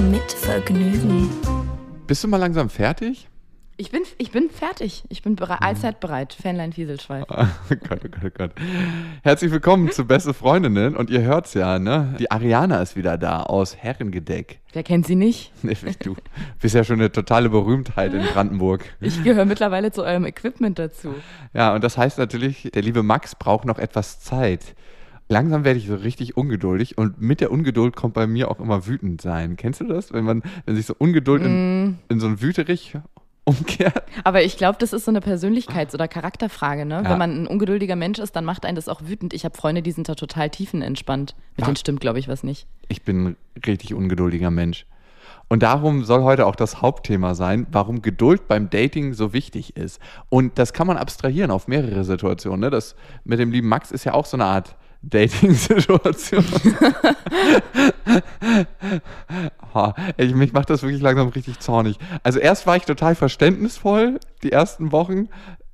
[0.00, 1.28] Mit Vergnügen.
[2.06, 3.28] Bist du mal langsam fertig?
[3.76, 5.04] Ich bin, ich bin fertig.
[5.08, 6.32] Ich bin bere allzeit bereit.
[6.40, 7.24] Fanlein Fieselschweif.
[7.30, 8.50] Oh Gott, oh Gott, oh Gott.
[9.22, 10.96] Herzlich willkommen zu Beste Freundinnen.
[10.96, 12.14] Und ihr hört's ja, ne?
[12.18, 14.60] Die Ariana ist wieder da aus Herrengedeck.
[14.72, 15.52] Wer kennt sie nicht?
[15.62, 16.16] Nee, Du
[16.60, 18.84] bist ja schon eine totale Berühmtheit in Brandenburg.
[19.00, 21.14] Ich gehöre mittlerweile zu eurem Equipment dazu.
[21.52, 24.74] Ja, und das heißt natürlich, der liebe Max braucht noch etwas Zeit.
[25.28, 28.86] Langsam werde ich so richtig ungeduldig und mit der Ungeduld kommt bei mir auch immer
[28.86, 29.56] wütend sein.
[29.56, 30.12] Kennst du das?
[30.12, 32.96] Wenn man, wenn sich so Ungeduld in, in so ein Wüterich
[33.44, 34.02] umkehrt?
[34.24, 37.02] Aber ich glaube, das ist so eine Persönlichkeits- oder Charakterfrage, ne?
[37.04, 37.10] Ja.
[37.10, 39.34] Wenn man ein ungeduldiger Mensch ist, dann macht einen das auch wütend.
[39.34, 41.34] Ich habe Freunde, die sind da total tiefenentspannt.
[41.56, 41.64] Mit Ja.
[41.66, 42.66] denen stimmt, glaube ich, was nicht.
[42.88, 44.86] Ich bin ein richtig ungeduldiger Mensch.
[45.50, 50.00] Und darum soll heute auch das Hauptthema sein, warum Geduld beim Dating so wichtig ist.
[50.28, 52.60] Und das kann man abstrahieren auf mehrere Situationen.
[52.60, 52.70] Ne?
[52.70, 56.44] Das mit dem lieben Max ist ja auch so eine Art Dating-Situation.
[60.16, 61.98] Ich, mich macht das wirklich langsam richtig zornig.
[62.24, 65.28] Also erst war ich total verständnisvoll, die ersten Wochen.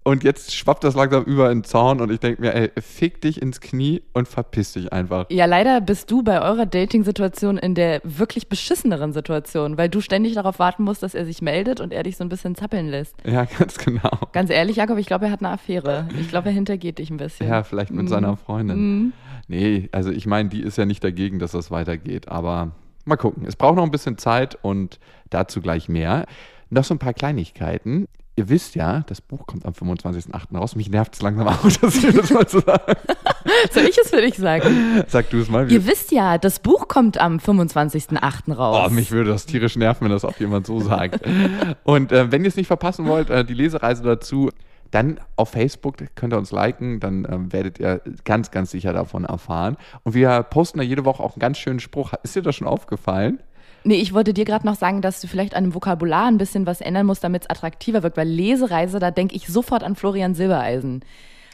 [0.06, 3.22] Und jetzt schwappt das langsam über in den Zorn und ich denke mir, ey, fick
[3.22, 5.24] dich ins Knie und verpiss dich einfach.
[5.30, 10.34] Ja, leider bist du bei eurer Dating-Situation in der wirklich beschisseneren Situation, weil du ständig
[10.34, 13.16] darauf warten musst, dass er sich meldet und er dich so ein bisschen zappeln lässt.
[13.24, 14.11] Ja, ganz genau.
[14.33, 16.06] Ganz ehrlich, Jakob, ich glaube, er hat eine Affäre.
[16.20, 17.48] Ich glaube, er hintergeht dich ein bisschen.
[17.48, 19.14] Ja, vielleicht mit seiner Freundin.
[19.48, 22.72] Nee, also ich meine, die ist ja nicht dagegen, dass das weitergeht, aber
[23.06, 23.46] mal gucken.
[23.46, 24.98] Es braucht noch ein bisschen Zeit und
[25.30, 26.27] dazu gleich mehr.
[26.68, 28.06] Noch so ein paar Kleinigkeiten.
[28.36, 30.56] Ihr wisst ja, das Buch kommt am 25.08.
[30.56, 30.74] raus.
[30.74, 32.96] Mich nervt es langsam auch, dass ich das mal so sage.
[33.70, 35.05] Soll ich es für dich sagen?
[35.06, 35.70] Sag du es mal.
[35.70, 38.52] Ihr wisst ja, das Buch kommt am 25.08.
[38.52, 38.89] raus.
[38.89, 41.20] Oh, mich würde das tierisch nerven, wenn das auch jemand so sagt.
[41.84, 44.50] Und äh, wenn ihr es nicht verpassen wollt, äh, die Lesereise dazu,
[44.90, 49.24] dann auf Facebook könnt ihr uns liken, dann ähm, werdet ihr ganz, ganz sicher davon
[49.24, 49.77] erfahren.
[50.02, 52.12] Und wir posten da jede Woche auch einen ganz schönen Spruch.
[52.24, 53.40] Ist dir das schon aufgefallen?
[53.84, 56.67] Nee, ich wollte dir gerade noch sagen, dass du vielleicht an dem Vokabular ein bisschen
[56.67, 60.34] was ändern musst, damit es attraktiver wirkt, weil Lesereise, da denke ich sofort an Florian
[60.34, 61.05] Silbereisen.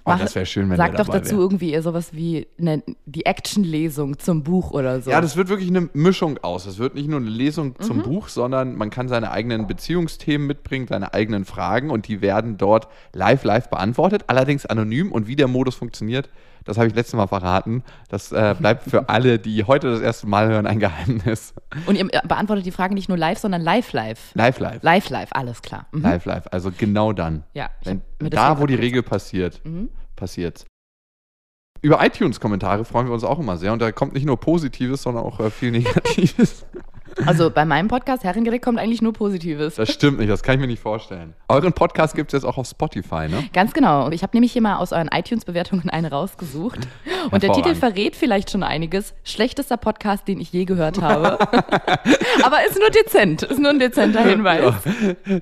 [0.05, 1.41] Oh, das wär schön, wenn Sag doch dazu wär.
[1.41, 5.11] irgendwie sowas wie eine, die Actionlesung zum Buch oder so.
[5.11, 6.67] Ja, das wird wirklich eine Mischung aus.
[6.67, 10.87] Es wird nicht nur eine Lesung zum Buch, sondern man kann seine eigenen Beziehungsthemen mitbringen,
[10.89, 15.13] seine eigenen Fragen und die werden dort live, live beantwortet, allerdings anonym.
[15.13, 16.31] Und wie der Modus funktioniert,
[16.65, 17.83] das habe ich letztes Mal verraten.
[18.09, 21.55] Das äh, bleibt für alle, die heute das erste Mal hören, ein Geheimnis.
[21.87, 24.33] Und ihr beantwortet die Fragen nicht nur live, sondern live, live.
[24.35, 24.83] Live, live.
[24.83, 25.87] Live, live, alles klar.
[25.93, 26.03] Mhm.
[26.03, 26.45] Live, live.
[26.51, 27.45] Also genau dann.
[27.55, 28.75] Ja, Wenn, da, wo die.
[28.75, 29.91] Regel passiert, Mhm.
[30.17, 30.65] passiert's.
[31.83, 33.73] Über iTunes-Kommentare freuen wir uns auch immer sehr.
[33.73, 36.67] Und da kommt nicht nur Positives, sondern auch äh, viel Negatives.
[37.27, 39.77] Also bei meinem Podcast Herrengerät kommt eigentlich nur Positives.
[39.77, 41.35] Das stimmt nicht, das kann ich mir nicht vorstellen.
[41.49, 43.45] Euren Podcast gibt es jetzt auch auf Spotify, ne?
[43.53, 44.07] Ganz genau.
[44.07, 46.81] Und Ich habe nämlich hier mal aus euren iTunes-Bewertungen eine rausgesucht.
[47.31, 49.15] Und der Titel verrät vielleicht schon einiges.
[49.25, 51.39] Schlechtester Podcast, den ich je gehört habe.
[52.43, 53.43] Aber ist nur dezent.
[53.43, 54.75] Ist nur ein dezenter Hinweis.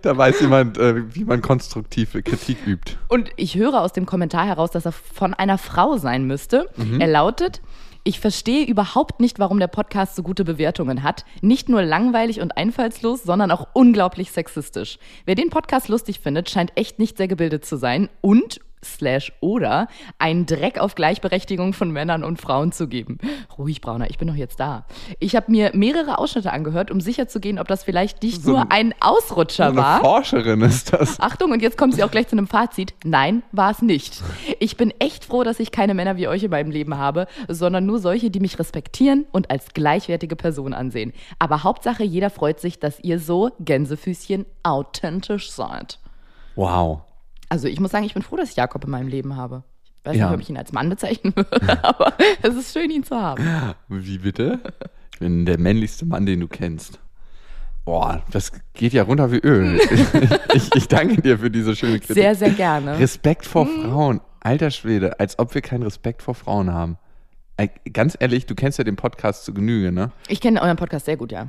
[0.02, 2.96] Da weiß jemand, äh, wie man konstruktive Kritik übt.
[3.08, 6.68] Und ich höre aus dem Kommentar heraus, dass er von einer Frau sein müsste.
[6.76, 7.00] Mhm.
[7.00, 7.60] Er lautet.
[8.08, 11.26] Ich verstehe überhaupt nicht, warum der Podcast so gute Bewertungen hat.
[11.42, 14.98] Nicht nur langweilig und einfallslos, sondern auch unglaublich sexistisch.
[15.26, 19.88] Wer den Podcast lustig findet, scheint echt nicht sehr gebildet zu sein und slash oder
[20.18, 23.18] einen Dreck auf Gleichberechtigung von Männern und Frauen zu geben.
[23.58, 24.86] Ruhig, Brauner, ich bin doch jetzt da.
[25.18, 28.94] Ich habe mir mehrere Ausschnitte angehört, um sicherzugehen, ob das vielleicht nicht So nur ein
[29.00, 30.00] Ausrutscher Eine war.
[30.00, 31.20] Forscherin ist das.
[31.20, 32.94] Achtung, und jetzt kommt sie auch gleich zu einem Fazit.
[33.04, 34.22] Nein, war es nicht.
[34.60, 37.86] Ich bin echt froh, dass ich keine Männer wie euch in meinem Leben habe, sondern
[37.86, 41.12] nur solche, die mich respektieren und als gleichwertige Person ansehen.
[41.38, 45.98] Aber Hauptsache, jeder freut sich, dass ihr so, Gänsefüßchen, authentisch seid.
[46.54, 47.02] Wow.
[47.48, 49.64] Also ich muss sagen, ich bin froh, dass ich Jakob in meinem Leben habe.
[49.84, 50.26] Ich weiß Ja.
[50.26, 51.50] nicht, ob ich ihn als Mann bezeichnen würde,
[51.84, 52.12] aber
[52.42, 53.42] es ist schön, ihn zu haben.
[53.88, 54.60] Wie bitte?
[55.12, 57.00] Ich bin der männlichste Mann, den du kennst.
[57.84, 59.80] Boah, das geht ja runter wie Öl.
[60.54, 62.14] Ich, ich danke dir für diese schöne Kritik.
[62.14, 62.98] Sehr, sehr gerne.
[62.98, 64.20] Respekt vor Frauen.
[64.40, 66.96] Alter Schwede, als ob wir keinen Respekt vor Frauen haben.
[67.56, 70.10] Ey, Ganz ehrlich, du kennst ja den Podcast zu Genüge, ne?
[70.28, 71.48] Ich kenne euren Podcast sehr gut, ja.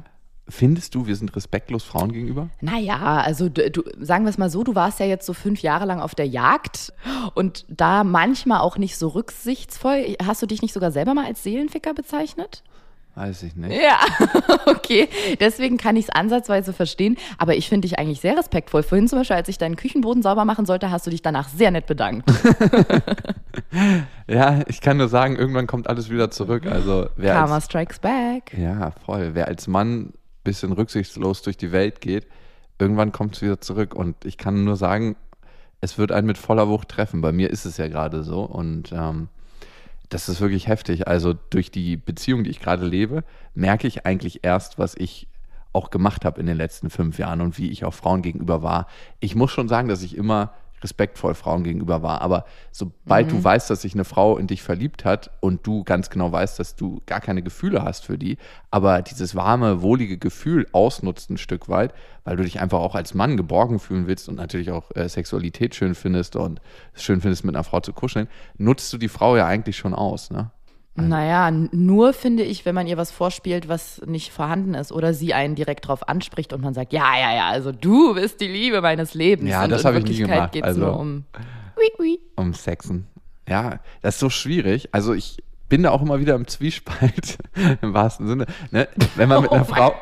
[0.49, 2.49] Findest du, wir sind respektlos Frauen gegenüber?
[2.61, 5.61] Naja, also du, du, sagen wir es mal so, du warst ja jetzt so fünf
[5.61, 6.91] Jahre lang auf der Jagd
[7.35, 10.17] und da manchmal auch nicht so rücksichtsvoll.
[10.25, 12.63] Hast du dich nicht sogar selber mal als Seelenficker bezeichnet?
[13.15, 13.75] Weiß ich nicht.
[13.81, 13.99] Ja,
[14.65, 15.09] okay.
[15.39, 17.17] Deswegen kann ich es ansatzweise verstehen.
[17.37, 18.81] Aber ich finde dich eigentlich sehr respektvoll.
[18.81, 21.71] Vorhin zum Beispiel, als ich deinen Küchenboden sauber machen sollte, hast du dich danach sehr
[21.71, 22.31] nett bedankt.
[24.27, 26.67] Ja, ich kann nur sagen, irgendwann kommt alles wieder zurück.
[26.67, 28.55] Also wer Karma als, strikes back.
[28.55, 29.31] ja, voll.
[29.33, 30.13] Wer als Mann
[30.43, 32.27] bisschen rücksichtslos durch die Welt geht,
[32.79, 33.93] irgendwann kommt es wieder zurück.
[33.93, 35.15] Und ich kann nur sagen,
[35.81, 37.21] es wird einen mit voller Wucht treffen.
[37.21, 38.41] Bei mir ist es ja gerade so.
[38.41, 39.29] Und ähm,
[40.09, 41.07] das ist wirklich heftig.
[41.07, 45.27] Also durch die Beziehung, die ich gerade lebe, merke ich eigentlich erst, was ich
[45.71, 48.87] auch gemacht habe in den letzten fünf Jahren und wie ich auch Frauen gegenüber war.
[49.19, 52.21] Ich muss schon sagen, dass ich immer respektvoll Frauen gegenüber war.
[52.21, 56.09] Aber sobald du weißt, dass sich eine Frau in dich verliebt hat und du ganz
[56.09, 58.37] genau weißt, dass du gar keine Gefühle hast für die,
[58.71, 61.93] aber dieses warme, wohlige Gefühl ausnutzt ein Stück weit,
[62.23, 65.75] weil du dich einfach auch als Mann geborgen fühlen willst und natürlich auch äh, Sexualität
[65.75, 66.61] schön findest und
[66.93, 68.27] es schön findest, mit einer Frau zu kuscheln,
[68.57, 70.29] nutzt du die Frau ja eigentlich schon aus.
[70.31, 70.51] Ne?
[71.07, 75.33] Naja, nur finde ich, wenn man ihr was vorspielt, was nicht vorhanden ist oder sie
[75.33, 78.81] einen direkt drauf anspricht und man sagt, ja, ja, ja, also du bist die Liebe
[78.81, 79.49] meines Lebens.
[79.49, 81.25] Ja, und das habe ich nie gemacht, geht's also- nur um
[81.77, 82.19] Ui, ui.
[82.35, 83.07] um Sexen.
[83.47, 84.89] Ja, das ist so schwierig.
[84.91, 85.37] Also ich
[85.69, 87.37] bin da auch immer wieder im Zwiespalt,
[87.81, 88.45] im wahrsten Sinne.
[88.71, 88.87] Ne?
[89.15, 89.93] Wenn man mit einer Oh Frau,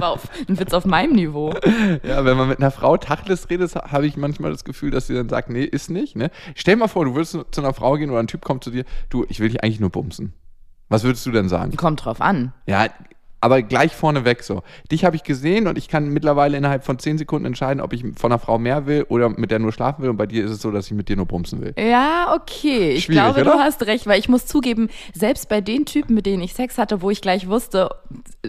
[0.00, 1.54] Auf, ein Witz auf meinem Niveau.
[2.02, 5.14] ja, wenn man mit einer Frau Tacheles redet, habe ich manchmal das Gefühl, dass sie
[5.14, 6.16] dann sagt, nee, ist nicht.
[6.16, 6.30] Ne?
[6.54, 8.70] Stell dir mal vor, du würdest zu einer Frau gehen oder ein Typ kommt zu
[8.70, 10.32] dir, du, ich will dich eigentlich nur bumsen.
[10.88, 11.76] Was würdest du denn sagen?
[11.76, 12.52] Kommt drauf an.
[12.66, 12.86] Ja,
[13.44, 14.62] aber gleich vorneweg so.
[14.90, 18.02] Dich habe ich gesehen und ich kann mittlerweile innerhalb von 10 Sekunden entscheiden, ob ich
[18.16, 20.08] von einer Frau mehr will oder mit der nur schlafen will.
[20.08, 21.74] Und bei dir ist es so, dass ich mit dir nur bumsen will.
[21.78, 22.92] Ja, okay.
[22.92, 23.52] Ich Schwierig, glaube, oder?
[23.52, 26.78] du hast recht, weil ich muss zugeben, selbst bei den Typen, mit denen ich Sex
[26.78, 27.90] hatte, wo ich gleich wusste,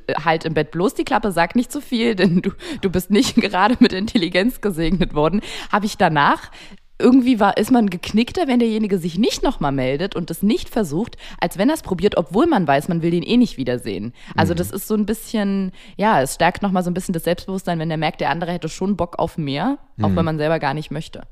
[0.07, 3.11] äh, halt im Bett bloß die Klappe, sag nicht zu viel, denn du, du bist
[3.11, 5.41] nicht gerade mit Intelligenz gesegnet worden,
[5.73, 6.51] habe ich danach
[6.97, 11.17] irgendwie war, ist man geknickter, wenn derjenige sich nicht nochmal meldet und es nicht versucht,
[11.39, 14.13] als wenn er es probiert, obwohl man weiß, man will den eh nicht wiedersehen.
[14.35, 14.57] Also Mhm.
[14.57, 17.89] das ist so ein bisschen, ja, es stärkt nochmal so ein bisschen das Selbstbewusstsein, wenn
[17.89, 20.15] der merkt, der andere hätte schon Bock auf mehr, auch Mhm.
[20.15, 21.23] wenn man selber gar nicht möchte.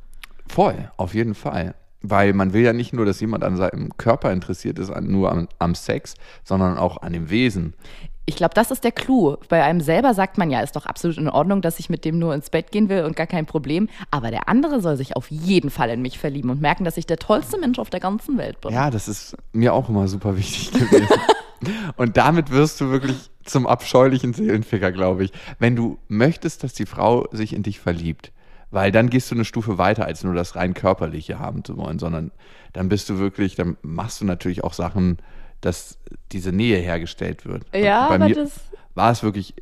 [0.48, 1.75] Voll, auf jeden Fall.
[2.06, 5.31] Weil man will ja nicht nur, dass jemand an seinem Körper interessiert ist, an, nur
[5.31, 7.75] am, am Sex, sondern auch an dem Wesen.
[8.25, 9.36] Ich glaube, das ist der Clou.
[9.50, 12.20] Bei einem selber sagt man ja, ist doch absolut in Ordnung, dass ich mit dem
[12.20, 13.90] nur ins Bett gehen will und gar kein Problem.
[14.12, 17.06] Aber der andere soll sich auf jeden Fall in mich verlieben und merken, dass ich
[17.06, 18.72] der tollste Mensch auf der ganzen Welt bin.
[18.72, 21.08] Ja, das ist mir auch immer super wichtig gewesen.
[21.96, 25.31] Und damit wirst du wirklich zum abscheulichen Seelenficker, glaube ich.
[25.60, 28.34] Wenn du möchtest, dass die Frau sich in dich verliebt,
[28.69, 32.00] weil dann gehst du eine Stufe weiter, als nur das rein körperliche haben zu wollen,
[32.00, 32.31] sondern
[32.74, 35.18] dann bist du wirklich, dann machst du natürlich auch Sachen,
[35.65, 35.98] dass
[36.31, 37.63] diese Nähe hergestellt wird.
[37.74, 38.60] Ja, bei mir das-
[38.95, 39.54] war es wirklich,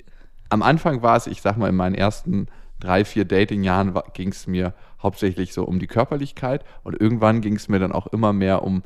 [0.50, 2.48] am Anfang war es, ich sag mal, in meinen ersten
[2.80, 7.70] drei, vier Dating-Jahren ging es mir hauptsächlich so um die Körperlichkeit und irgendwann ging es
[7.70, 8.84] mir dann auch immer mehr um,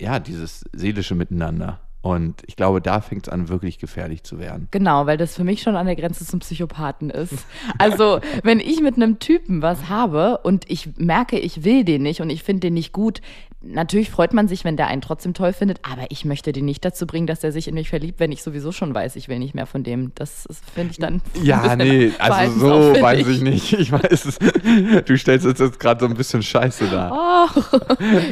[0.00, 1.80] ja, dieses seelische Miteinander.
[2.02, 4.66] Und ich glaube, da fängt es an, wirklich gefährlich zu werden.
[4.72, 7.46] Genau, weil das für mich schon an der Grenze zum Psychopathen ist.
[7.78, 12.20] Also, wenn ich mit einem Typen was habe und ich merke, ich will den nicht
[12.20, 13.20] und ich finde den nicht gut,
[13.62, 16.84] natürlich freut man sich, wenn der einen trotzdem toll findet, aber ich möchte den nicht
[16.84, 19.38] dazu bringen, dass er sich in mich verliebt, wenn ich sowieso schon weiß, ich will
[19.38, 20.12] nicht mehr von dem.
[20.14, 21.20] Das finde ich dann.
[21.42, 23.72] Ja, nee, also so weiß ich nicht.
[23.72, 24.38] Ich weiß es.
[25.04, 27.12] Du stellst es jetzt gerade so ein bisschen scheiße dar.
[27.12, 27.60] Oh,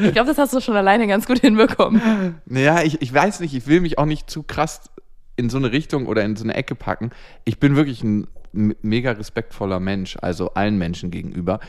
[0.02, 2.40] ich glaube, das hast du schon alleine ganz gut hinbekommen.
[2.46, 4.90] Naja, ich, ich weiß nicht, ich will mich auch nicht zu krass
[5.36, 7.10] in so eine Richtung oder in so eine Ecke packen.
[7.44, 11.60] Ich bin wirklich ein mega respektvoller Mensch, also allen Menschen gegenüber.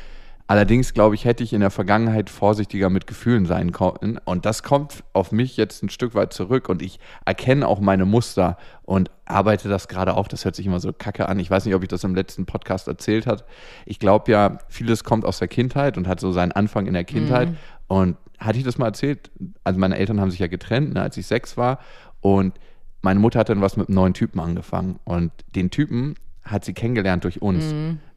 [0.52, 4.20] Allerdings, glaube ich, hätte ich in der Vergangenheit vorsichtiger mit Gefühlen sein können.
[4.26, 6.68] Und das kommt auf mich jetzt ein Stück weit zurück.
[6.68, 10.28] Und ich erkenne auch meine Muster und arbeite das gerade auf.
[10.28, 11.40] Das hört sich immer so kacke an.
[11.40, 13.46] Ich weiß nicht, ob ich das im letzten Podcast erzählt habe.
[13.86, 17.06] Ich glaube ja, vieles kommt aus der Kindheit und hat so seinen Anfang in der
[17.06, 17.48] Kindheit.
[17.88, 19.32] Und hatte ich das mal erzählt?
[19.64, 21.80] Also meine Eltern haben sich ja getrennt, ne, als ich sechs war.
[22.20, 22.56] Und
[23.02, 25.00] meine Mutter hat dann was mit einem neuen Typen angefangen.
[25.06, 27.66] Und den Typen hat sie kennengelernt durch uns.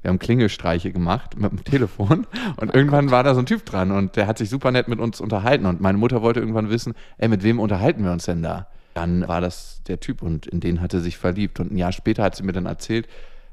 [0.02, 2.26] Wir haben Klingelstreiche gemacht mit dem Telefon
[2.56, 4.98] und irgendwann war da so ein Typ dran und der hat sich super nett mit
[4.98, 8.42] uns unterhalten und meine Mutter wollte irgendwann wissen, ey, mit wem unterhalten wir uns denn
[8.42, 8.66] da?
[8.94, 11.92] Dann war das der Typ und in den hatte sie sich verliebt und ein Jahr
[11.92, 13.08] später hat sie mir dann erzählt,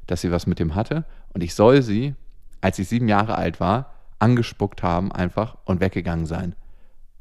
[0.06, 2.14] dass sie was mit dem hatte und ich soll sie,
[2.60, 6.54] als ich sieben Jahre alt war, angespuckt haben einfach und weggegangen sein.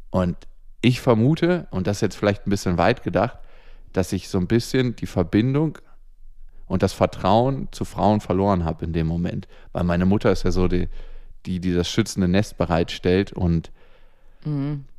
[0.09, 0.37] Und
[0.81, 3.37] ich vermute, und das ist jetzt vielleicht ein bisschen weit gedacht,
[3.93, 5.77] dass ich so ein bisschen die Verbindung
[6.71, 9.47] und das Vertrauen zu Frauen verloren habe in dem Moment.
[9.73, 10.87] Weil meine Mutter ist ja so die,
[11.45, 13.71] die, die das schützende Nest bereitstellt und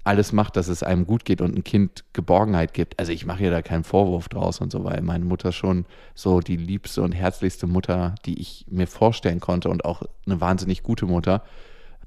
[0.04, 3.00] alles macht, dass es einem gut geht und ein Kind Geborgenheit gibt.
[3.00, 6.40] Also ich mache ihr da keinen Vorwurf draus und so, weil meine Mutter schon so
[6.40, 11.06] die liebste und herzlichste Mutter, die ich mir vorstellen konnte und auch eine wahnsinnig gute
[11.06, 11.42] Mutter.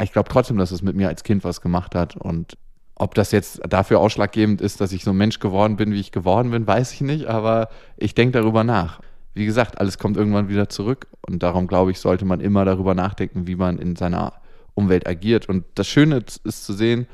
[0.01, 2.57] Ich glaube trotzdem, dass es mit mir als Kind was gemacht hat und
[2.97, 6.13] Ob das jetzt dafür ausschlaggebend ist, dass ich so ein Mensch geworden bin, wie ich
[6.13, 7.67] geworden bin, weiß ich nicht, aber
[7.97, 9.01] ich denke darüber nach.
[9.35, 12.95] Wie gesagt, alles kommt irgendwann wieder zurück und darum glaube ich, sollte man immer darüber
[12.95, 14.33] nachdenken, wie man in seiner
[14.73, 15.47] Umwelt agiert.
[15.47, 17.05] Und das Schöne ist zu sehen,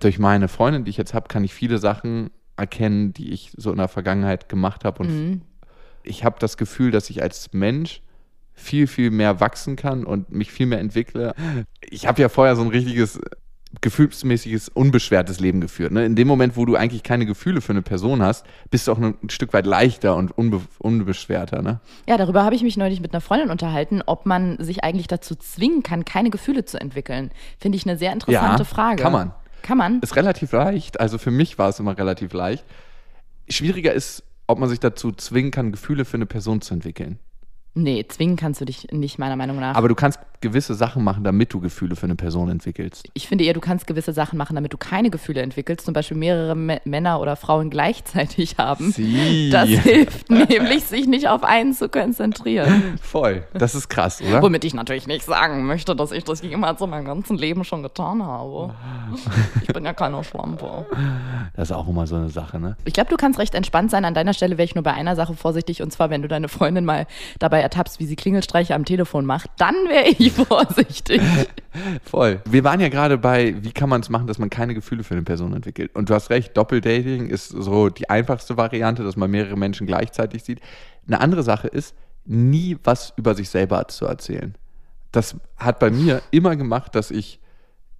[0.00, 3.70] durch meine Freundin, die ich jetzt habe, kann ich viele Sachen erkennen, die ich so
[3.70, 5.02] in der Vergangenheit gemacht habe.
[5.02, 5.40] Und Mhm.
[6.02, 8.02] ich habe das Gefühl, dass ich als Mensch
[8.54, 11.34] viel, viel mehr wachsen kann und mich viel mehr entwickle.
[11.80, 13.20] Ich habe ja vorher so ein richtiges
[13.80, 15.92] gefühlsmäßiges, unbeschwertes Leben geführt.
[15.92, 16.04] Ne?
[16.06, 18.98] In dem Moment, wo du eigentlich keine Gefühle für eine Person hast, bist du auch
[18.98, 21.62] ein Stück weit leichter und unbe unbeschwerter.
[21.62, 21.80] Ne?
[22.08, 25.34] Ja, darüber habe ich mich neulich mit einer Freundin unterhalten, ob man sich eigentlich dazu
[25.34, 27.30] zwingen kann, keine Gefühle zu entwickeln.
[27.58, 29.02] Finde ich eine sehr interessante Ja, Frage.
[29.02, 29.32] kann man.
[29.62, 30.00] Kann man?
[30.00, 31.00] Ist relativ leicht.
[31.00, 32.64] Also für mich war es immer relativ leicht.
[33.48, 37.18] Schwieriger ist, ob man sich dazu zwingen kann, Gefühle für eine Person zu entwickeln.
[37.74, 39.76] Nee, zwingen kannst du dich nicht, meiner Meinung nach.
[39.76, 43.08] Aber du kannst gewisse Sachen machen, damit du Gefühle für eine Person entwickelst.
[43.14, 45.84] ich finde eher, du kannst gewisse Sachen machen, damit du keine Gefühle entwickelst.
[45.84, 48.92] Zum Beispiel mehrere M Männer oder Frauen gleichzeitig haben.
[48.92, 49.50] Sie.
[49.50, 52.98] Das hilft nämlich, sich nicht auf einen zu konzentrieren.
[53.02, 53.44] Voll.
[53.54, 54.42] Das ist krass, oder?
[54.42, 57.82] Womit ich natürlich nicht sagen möchte, dass ich das jemals in meinem ganzen Leben schon
[57.82, 58.74] getan habe.
[59.62, 60.86] Ich bin ja keine Schlampe.
[61.54, 62.76] Das ist auch immer so eine Sache, ne?
[62.84, 64.04] Ich glaube, du kannst recht entspannt sein.
[64.04, 65.82] An deiner Stelle wäre ich nur bei einer Sache vorsichtig.
[65.82, 67.06] Und zwar, wenn du deine Freundin mal
[67.38, 71.20] dabei ertappst, wie sie Klingelstreiche am Telefon macht, dann wäre ich vorsichtig.
[72.04, 72.40] Voll.
[72.44, 75.14] Wir waren ja gerade bei, wie kann man es machen, dass man keine Gefühle für
[75.14, 75.94] eine Person entwickelt.
[75.94, 80.44] Und du hast recht, Doppeldating ist so die einfachste Variante, dass man mehrere Menschen gleichzeitig
[80.44, 80.60] sieht.
[81.06, 81.94] Eine andere Sache ist,
[82.24, 84.54] nie was über sich selber zu erzählen.
[85.12, 87.40] Das hat bei mir immer gemacht, dass ich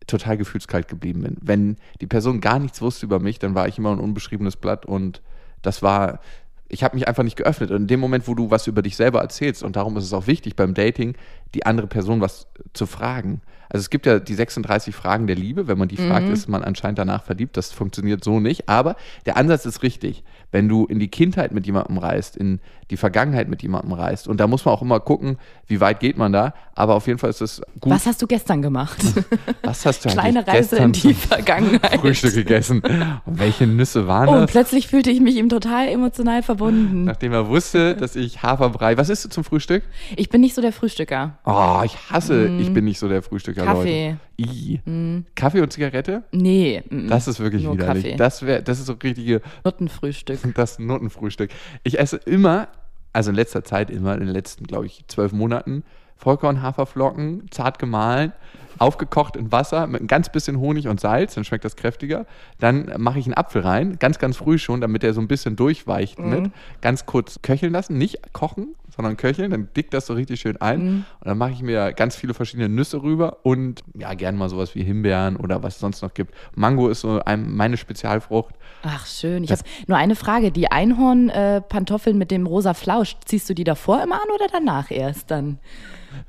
[0.07, 1.37] total gefühlskalt geblieben bin.
[1.41, 4.87] Wenn die Person gar nichts wusste über mich, dann war ich immer ein unbeschriebenes Blatt
[4.87, 5.23] und
[5.63, 6.21] das war,
[6.69, 7.71] ich habe mich einfach nicht geöffnet.
[7.71, 10.13] Und in dem Moment, wo du was über dich selber erzählst, und darum ist es
[10.13, 11.15] auch wichtig beim Dating,
[11.55, 13.43] die andere Person was zu fragen.
[13.71, 15.67] Also es gibt ja die 36 Fragen der Liebe.
[15.69, 17.57] Wenn man die fragt, ist man anscheinend danach verliebt.
[17.57, 18.69] Das funktioniert so nicht.
[18.69, 18.97] Aber
[19.27, 20.25] der Ansatz ist richtig.
[20.51, 22.61] Wenn du in die Kindheit mit jemandem reist, in
[22.91, 26.17] die Vergangenheit mit jemandem reist, und da muss man auch immer gucken, wie weit geht
[26.17, 26.55] man da.
[26.75, 27.93] Aber auf jeden Fall ist es gut.
[27.93, 28.99] Was hast du gestern gemacht?
[29.63, 32.01] Was hast du Kleine Reise gestern in die Vergangenheit.
[32.01, 32.81] Frühstück gegessen?
[33.27, 34.51] Und welche Nüsse waren Oh, und das?
[34.51, 37.05] plötzlich fühlte ich mich ihm total emotional verbunden.
[37.05, 38.97] Nachdem er wusste, dass ich Haferbrei.
[38.97, 39.83] Was isst du zum Frühstück?
[40.17, 41.39] Ich bin nicht so der Frühstücker.
[41.45, 43.67] Oh, ich hasse, ich bin nicht so der Frühstücker, Mm.
[43.67, 44.13] Kaffee.
[44.13, 44.43] Mm.
[44.43, 44.83] Leute.
[44.87, 45.23] I.
[45.35, 46.23] Kaffee und Zigarette?
[46.33, 48.05] Nee, mm, Das ist wirklich Nur widerlich.
[48.05, 48.17] Kaffee.
[48.17, 50.39] Das, wär, das ist so richtige, Nuttenfrühstück.
[50.55, 51.51] das Nuttenfrühstück.
[51.83, 52.69] Ich esse immer,
[53.13, 55.85] also in letzter Zeit immer, in den letzten, glaube ich, zwölf Monaten,
[56.17, 58.33] Vollkorn-Haferflocken, zart gemahlen,
[58.79, 62.27] aufgekocht in Wasser mit ein ganz bisschen Honig und Salz, dann schmeckt das kräftiger.
[62.59, 65.57] Dann mache ich einen Apfel rein, ganz, ganz früh schon, damit der so ein bisschen
[65.57, 66.29] durchweicht Mhm.
[66.31, 66.51] mit.
[66.81, 70.81] Ganz kurz köcheln lassen, nicht kochen, sondern köcheln, dann dickt das so richtig schön ein.
[70.81, 71.05] Mhm.
[71.21, 74.75] Und dann mache ich mir ganz viele verschiedene Nüsse rüber und ja, gerne mal sowas
[74.75, 76.35] wie Himbeeren oder was es sonst noch gibt.
[76.55, 78.55] Mango ist so ein, meine Spezialfrucht.
[78.83, 79.45] Ach, schön.
[79.45, 80.51] Ich habe nur eine Frage.
[80.51, 85.31] Die Einhorn-Pantoffeln mit dem rosa Flausch, ziehst du die davor immer an oder danach erst
[85.31, 85.59] dann?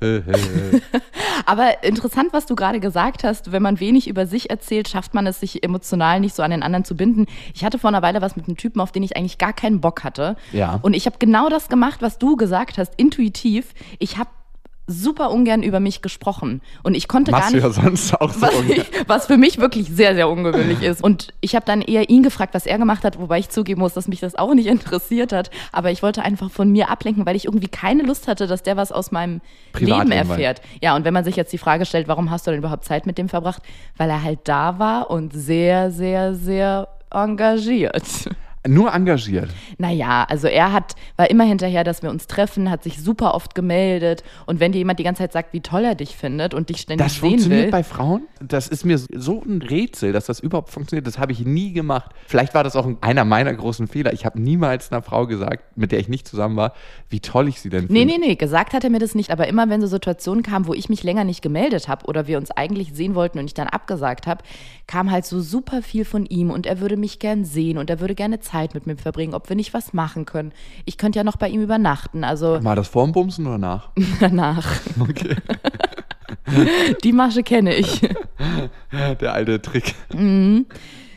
[1.46, 5.26] Aber interessant, was du gerade gesagt hast, wenn man wenig über sich erzählt, schafft man
[5.26, 7.26] es, sich emotional nicht so an den anderen zu binden.
[7.54, 9.80] Ich hatte vor einer Weile was mit einem Typen, auf den ich eigentlich gar keinen
[9.80, 10.36] Bock hatte.
[10.52, 10.78] Ja.
[10.82, 13.74] Und ich habe genau das gemacht, was du gesagt hast, intuitiv.
[13.98, 14.30] Ich habe
[14.90, 16.60] super ungern über mich gesprochen.
[16.82, 17.76] Und ich konnte Machst gar du nicht.
[17.76, 18.40] ja sonst auch so.
[18.46, 21.02] Was, ich, was für mich wirklich sehr, sehr ungewöhnlich ist.
[21.02, 23.94] Und ich habe dann eher ihn gefragt, was er gemacht hat, wobei ich zugeben muss,
[23.94, 25.50] dass mich das auch nicht interessiert hat.
[25.72, 28.76] Aber ich wollte einfach von mir ablenken, weil ich irgendwie keine Lust hatte, dass der
[28.76, 29.40] was aus meinem
[29.72, 30.60] Privatleben Leben erfährt.
[30.82, 33.06] Ja, und wenn man sich jetzt die Frage stellt, warum hast du denn überhaupt Zeit
[33.06, 33.62] mit dem verbracht?
[33.96, 38.04] Weil er halt da war und sehr, sehr, sehr engagiert.
[38.68, 39.48] Nur engagiert.
[39.78, 43.54] Naja, also er hat, war immer hinterher, dass wir uns treffen, hat sich super oft
[43.54, 44.22] gemeldet.
[44.44, 46.82] Und wenn dir jemand die ganze Zeit sagt, wie toll er dich findet und dich
[46.82, 47.70] ständig Das sehen funktioniert will.
[47.70, 48.22] bei Frauen?
[48.38, 51.06] Das ist mir so ein Rätsel, dass das überhaupt funktioniert.
[51.06, 52.10] Das habe ich nie gemacht.
[52.26, 54.12] Vielleicht war das auch einer meiner großen Fehler.
[54.12, 56.74] Ich habe niemals einer Frau gesagt, mit der ich nicht zusammen war,
[57.08, 57.94] wie toll ich sie denn finde.
[57.94, 60.66] Nee, nee, nee, gesagt hat er mir das nicht, aber immer wenn so Situationen kamen,
[60.66, 63.54] wo ich mich länger nicht gemeldet habe oder wir uns eigentlich sehen wollten und ich
[63.54, 64.44] dann abgesagt habe,
[64.90, 68.00] kam halt so super viel von ihm und er würde mich gern sehen und er
[68.00, 70.50] würde gerne Zeit mit mir verbringen, ob wir nicht was machen können.
[70.84, 73.90] Ich könnte ja noch bei ihm übernachten, also War das vorm Bumsen oder nach?
[74.18, 74.66] danach.
[74.98, 75.36] Okay.
[77.04, 78.00] Die Masche kenne ich.
[79.20, 79.94] Der alte Trick.
[80.12, 80.64] Nee,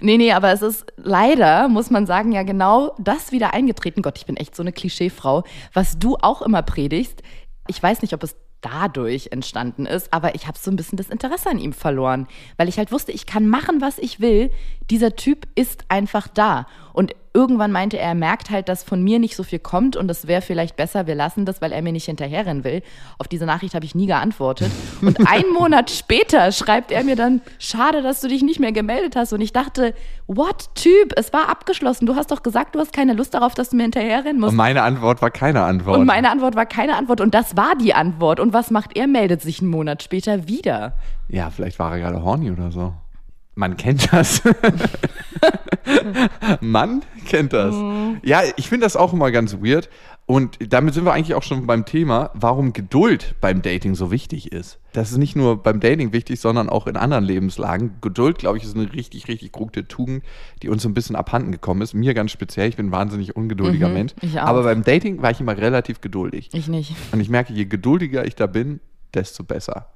[0.01, 4.03] nee, aber es ist leider, muss man sagen, ja genau das wieder eingetreten.
[4.03, 7.24] Gott, ich bin echt so eine Klischeefrau, was du auch immer predigst.
[7.68, 11.10] Ich weiß nicht, ob es dadurch entstanden ist, aber ich habe so ein bisschen das
[11.10, 12.27] Interesse an ihm verloren,
[12.58, 14.50] weil ich halt wusste, ich kann machen, was ich will.
[14.89, 16.65] dieser Typ ist einfach da.
[16.93, 20.10] Und irgendwann meinte er, er merkt halt, dass von mir nicht so viel kommt und
[20.10, 22.84] es wäre vielleicht besser, wir lassen das, weil er mir nicht hinterherrennen will.
[23.18, 24.72] Auf diese Nachricht habe ich nie geantwortet.
[25.02, 29.16] Und einen Monat später schreibt er mir dann, schade, dass du dich nicht mehr gemeldet
[29.16, 29.34] hast.
[29.34, 29.94] Und ich dachte,
[30.28, 32.06] what, Typ, es war abgeschlossen.
[32.06, 34.52] Du hast doch gesagt, du hast keine Lust darauf, dass du mir hinterherrennen musst.
[34.52, 35.98] Und meine Antwort war keine Antwort.
[35.98, 37.20] Und meine Antwort war keine Antwort.
[37.20, 38.40] Und das war die Antwort.
[38.40, 39.08] Und was macht er?
[39.08, 40.94] Meldet sich einen Monat später wieder.
[41.30, 42.94] ja, vielleicht war er gerade horny oder so.
[43.56, 44.42] Man kennt das.
[46.62, 47.76] Man kennt das.
[48.24, 49.90] Ja, ich finde das auch immer ganz weird.
[50.26, 54.54] Und damit sind wir eigentlich auch schon beim Thema, warum Geduld beim Dating so wichtig
[54.54, 54.80] ist.
[54.94, 57.96] Das ist nicht nur beim Dating wichtig, sondern auch in anderen Lebenslagen.
[58.00, 60.24] Geduld, glaube ich, ist eine richtig, richtig gute Tugend,
[60.62, 61.94] die uns so ein bisschen abhanden gekommen ist.
[61.94, 64.14] Mir ganz speziell, ich bin ein wahnsinnig ungeduldiger Mhm, Mensch.
[64.22, 64.46] ich auch.
[64.46, 66.50] Aber beim Dating war ich immer relativ geduldig.
[66.54, 66.96] Ich nicht.
[67.12, 68.80] Und ich merke, je geduldiger ich da bin,
[69.14, 69.88] desto besser.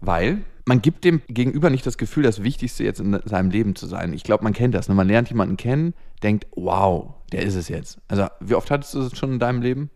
[0.00, 3.86] Weil man gibt dem Gegenüber nicht das Gefühl, das Wichtigste jetzt in seinem Leben zu
[3.86, 4.12] sein.
[4.12, 4.88] Ich glaube, man kennt das.
[4.88, 4.94] Ne?
[4.94, 7.98] Man lernt jemanden kennen, denkt, wow, der ist es jetzt.
[8.08, 9.90] Also, wie oft hattest du das schon in deinem Leben?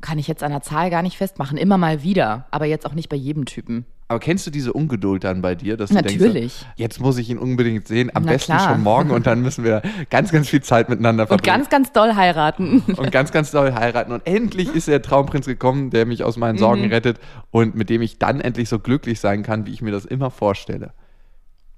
[0.00, 1.58] Kann ich jetzt an der Zahl gar nicht festmachen.
[1.58, 2.46] Immer mal wieder.
[2.50, 3.84] Aber jetzt auch nicht bei jedem Typen.
[4.12, 5.78] Aber kennst du diese Ungeduld dann bei dir?
[5.78, 6.32] Dass du Natürlich.
[6.34, 8.72] Denkst, so, jetzt muss ich ihn unbedingt sehen, am Na besten klar.
[8.74, 11.56] schon morgen und dann müssen wir ganz, ganz viel Zeit miteinander Und verbringen.
[11.56, 12.82] ganz, ganz doll heiraten.
[12.96, 14.12] und ganz, ganz doll heiraten.
[14.12, 16.58] Und endlich ist der Traumprinz gekommen, der mich aus meinen Mhm.
[16.60, 17.18] Sorgen rettet
[17.50, 20.30] und mit dem ich dann endlich so glücklich sein kann, wie ich mir das immer
[20.30, 20.92] vorstelle.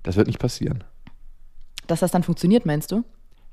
[0.02, 0.82] Das wird nicht passieren.
[1.86, 3.04] Dass das dann funktioniert, meinst du?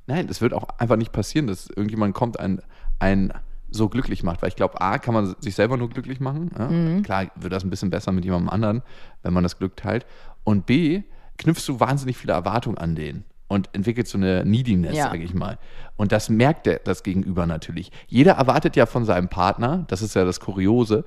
[0.08, 2.62] Nein, das wird auch einfach nicht passieren, dass irgendjemand kommt, ein,
[2.98, 3.32] ein
[3.72, 4.42] so glücklich macht.
[4.42, 6.51] Weil ich glaube, A, kann man sich selber nur glücklich machen.
[6.58, 6.68] Ja?
[6.68, 7.01] Mhm.
[7.04, 8.82] Klar wird das ein bisschen besser mit jemandem anderen,
[9.24, 10.06] wenn man das Glück teilt.
[10.44, 11.04] Und B,
[11.38, 15.06] knüpfst du wahnsinnig viele Erwartungen an den und entwickelst so eine Neediness, Ja.
[15.06, 15.58] sage ich mal.
[15.96, 17.92] Und das merkt der, das Gegenüber natürlich.
[18.08, 21.04] Jeder erwartet ja von seinem Partner, das ist ja das Kuriose,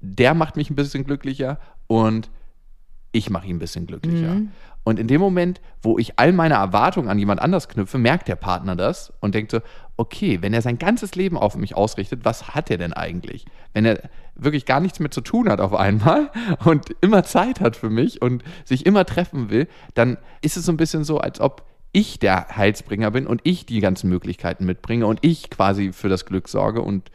[0.00, 2.30] der macht mich ein bisschen glücklicher und
[3.10, 4.42] ich mache ihn ein bisschen glücklicher.
[4.84, 8.36] Und in dem Moment, wo ich all meine Erwartungen an jemand anders knüpfe, merkt der
[8.36, 9.60] Partner das und denkt so,
[9.98, 13.44] okay, wenn er sein ganzes Leben auf mich ausrichtet, was hat er denn eigentlich?
[13.74, 16.30] Wenn er wirklich gar nichts mehr zu tun hat auf einmal
[16.64, 20.72] und immer Zeit hat für mich und sich immer treffen will, dann ist es so
[20.72, 25.06] ein bisschen so, als ob ich der Heilsbringer bin und ich die ganzen Möglichkeiten mitbringe
[25.06, 27.10] und ich quasi für das Glück sorge und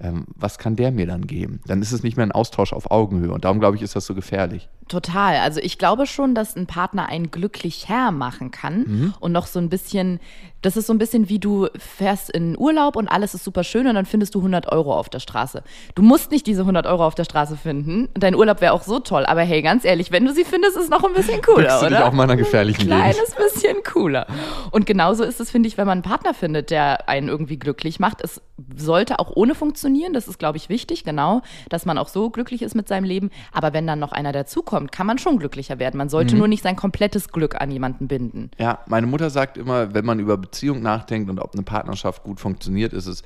[0.00, 1.60] ähm, was kann der mir dann geben?
[1.66, 4.06] Dann ist es nicht mehr ein Austausch auf Augenhöhe und darum glaube ich, ist das
[4.06, 4.68] so gefährlich.
[4.92, 5.36] Total.
[5.38, 9.14] Also ich glaube schon, dass ein Partner einen glücklicher machen kann Mhm.
[9.20, 10.20] und noch so ein bisschen,
[10.60, 13.86] das ist so ein bisschen wie du fährst in Urlaub und alles ist super schön
[13.86, 15.62] und dann findest du 100 Euro auf der Straße.
[15.94, 18.10] Du musst nicht diese 100 Euro auf der Straße finden.
[18.14, 20.90] Dein Urlaub wäre auch so toll, aber hey, ganz ehrlich, wenn du sie findest, ist
[20.90, 22.06] noch ein bisschen cooler, Bückst du dich oder?
[22.06, 23.14] auch mal einer gefährlichen ein Gegend.
[23.16, 24.26] kleines bisschen cooler.
[24.72, 27.98] Und genauso ist es, finde ich, wenn man einen Partner findet, der einen irgendwie glücklich
[27.98, 28.20] macht.
[28.22, 28.42] Es
[28.76, 30.12] sollte auch ohne funktionieren.
[30.12, 33.30] Das ist, glaube ich, wichtig, genau, dass man auch so glücklich ist mit seinem Leben.
[33.52, 35.98] Aber wenn dann noch einer dazukommt, kann man schon glücklicher werden.
[35.98, 36.10] Man Mhm.
[36.10, 38.50] sollte nur nicht sein komplettes Glück an jemanden binden.
[38.58, 42.40] Ja, meine Mutter sagt immer, wenn man über Beziehung nachdenkt und ob eine Partnerschaft gut
[42.40, 43.22] funktioniert, ist es,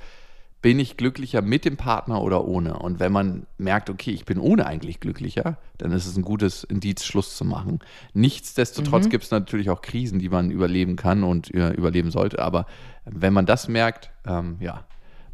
[0.63, 2.79] bin ich glücklicher mit dem Partner oder ohne?
[2.79, 6.65] Und wenn man merkt, okay, ich bin ohne eigentlich glücklicher, dann ist es ein gutes
[6.65, 7.79] Indiz, Schluss zu machen.
[8.15, 12.41] Nichtsdestotrotz gibt es natürlich auch Krisen, die man überleben kann und äh, überleben sollte.
[12.41, 12.67] Aber
[13.05, 14.85] wenn man das merkt, ähm, ja,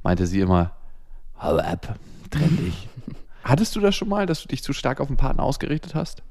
[0.03, 0.73] meinte sie immer,
[1.41, 1.97] hau ab,
[2.31, 2.89] trenn dich.
[3.45, 6.23] Hattest du das schon mal, dass du dich zu stark auf den Partner ausgerichtet hast?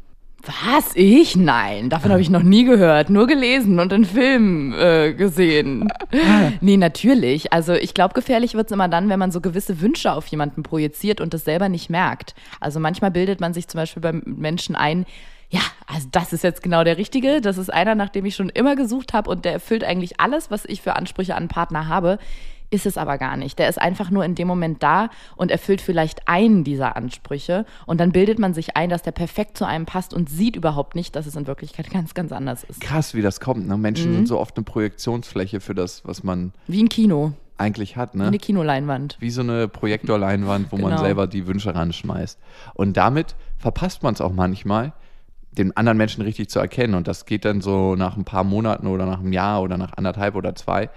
[0.43, 0.95] Was?
[0.95, 1.35] Ich?
[1.35, 3.09] Nein, davon habe ich noch nie gehört.
[3.11, 5.87] Nur gelesen und in Filmen äh, gesehen.
[6.61, 7.53] Nee, natürlich.
[7.53, 10.63] Also ich glaube, gefährlich wird es immer dann, wenn man so gewisse Wünsche auf jemanden
[10.63, 12.35] projiziert und das selber nicht merkt.
[12.59, 15.05] Also manchmal bildet man sich zum Beispiel bei Menschen ein,
[15.49, 17.41] ja, also das ist jetzt genau der Richtige.
[17.41, 20.51] Das ist einer, nach dem ich schon immer gesucht habe und der erfüllt eigentlich alles,
[20.51, 22.19] was ich für Ansprüche an einen Partner habe.
[22.71, 23.59] Ist es aber gar nicht.
[23.59, 27.65] Der ist einfach nur in dem Moment da und erfüllt vielleicht einen dieser Ansprüche.
[27.85, 30.95] Und dann bildet man sich ein, dass der perfekt zu einem passt und sieht überhaupt
[30.95, 32.79] nicht, dass es in Wirklichkeit ganz, ganz anders ist.
[32.79, 33.67] Krass, wie das kommt.
[33.67, 33.77] Ne?
[33.77, 34.15] Menschen Mhm.
[34.15, 38.13] sind so oft eine Projektionsfläche für das, was man Wie ein Kino, eigentlich hat.
[38.13, 38.27] wie Ne?
[38.27, 39.17] eine Kinoleinwand.
[39.19, 41.01] Wie so eine Projektorleinwand, wo man Genau.
[41.03, 42.39] selber die Wünsche ranschmeißt.
[42.73, 44.93] Und damit verpasst man es auch manchmal,
[45.51, 46.95] den anderen Menschen richtig zu erkennen.
[46.95, 49.91] Und das geht dann so nach ein paar Monaten oder nach einem Jahr oder nach
[49.97, 50.89] anderthalb oder zwei,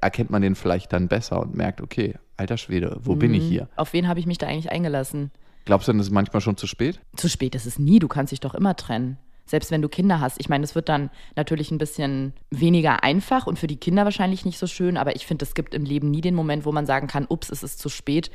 [0.00, 3.36] erkennt man den vielleicht dann besser und merkt, okay, alter Schwede, wo bin Mhm.
[3.38, 3.68] ich hier?
[3.76, 5.30] Auf wen habe ich mich da eigentlich eingelassen?
[5.64, 7.00] Glaubst du denn, das ist manchmal schon zu spät?
[7.16, 9.18] Zu spät ist es nie, du kannst dich doch immer trennen.
[9.46, 10.40] Selbst wenn du Kinder hast.
[10.40, 14.44] Ich meine, es wird dann natürlich ein bisschen weniger einfach und für die Kinder wahrscheinlich
[14.46, 16.86] nicht so schön, aber ich finde, es gibt im Leben nie den Moment, wo man
[16.86, 18.30] sagen kann, ups, es ist zu spät.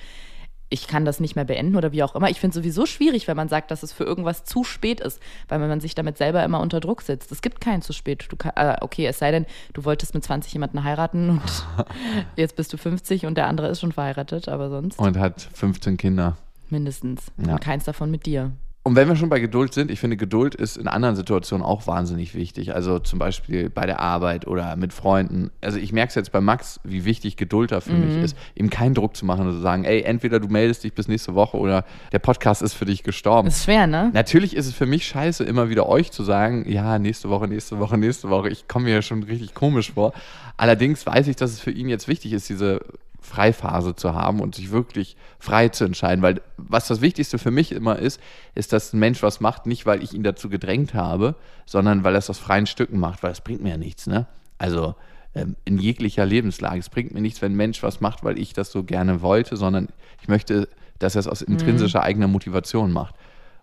[0.72, 2.30] Ich kann das nicht mehr beenden oder wie auch immer.
[2.30, 5.20] Ich finde es sowieso schwierig, wenn man sagt, dass es für irgendwas zu spät ist,
[5.48, 7.32] weil man sich damit selber immer unter Druck setzt.
[7.32, 8.28] Es gibt keinen zu spät.
[8.30, 11.42] Du kann, äh, okay, es sei denn, du wolltest mit 20 jemanden heiraten und
[12.36, 15.98] jetzt bist du 50 und der andere ist schon verheiratet, aber sonst Und hat 15
[15.98, 16.38] Kinder.
[16.70, 17.32] mindestens.
[17.38, 17.54] Ja.
[17.54, 18.52] Und keins davon mit dir.
[18.90, 21.86] Und wenn wir schon bei Geduld sind, ich finde, Geduld ist in anderen Situationen auch
[21.86, 22.74] wahnsinnig wichtig.
[22.74, 25.52] Also zum Beispiel bei der Arbeit oder mit Freunden.
[25.62, 28.72] Also ich merke es jetzt bei Max, wie wichtig Geduld da für mich ist, ihm
[28.72, 31.58] keinen Druck zu machen und zu sagen, ey, entweder du meldest dich bis nächste Woche
[31.58, 33.50] oder der Podcast ist für dich gestorben.
[33.50, 34.10] Ist schwer, ne?
[34.12, 37.78] Natürlich ist es für mich scheiße, immer wieder euch zu sagen, ja, nächste Woche, nächste
[37.78, 38.50] Woche, nächste Woche.
[38.50, 40.14] Ich komme mir ja schon richtig komisch vor.
[40.58, 42.82] Allerdings weiß ich, dass es für ihn jetzt wichtig ist, diese
[43.22, 46.22] Freiphase zu haben und sich wirklich frei zu entscheiden.
[46.22, 48.20] Weil was das Wichtigste für mich immer ist,
[48.56, 52.16] ist, dass ein Mensch was macht, nicht weil ich ihn dazu gedrängt habe, sondern weil
[52.16, 54.28] er es aus freien Stücken macht, weil es bringt mir ja nichts, ne?
[54.58, 54.96] Also
[55.36, 56.80] ähm, in jeglicher Lebenslage.
[56.80, 59.58] Es bringt mir nichts, wenn ein Mensch was macht, weil ich das so gerne wollte,
[59.58, 59.90] sondern
[60.22, 63.16] ich möchte, dass er es aus intrinsischer eigener Motivation macht.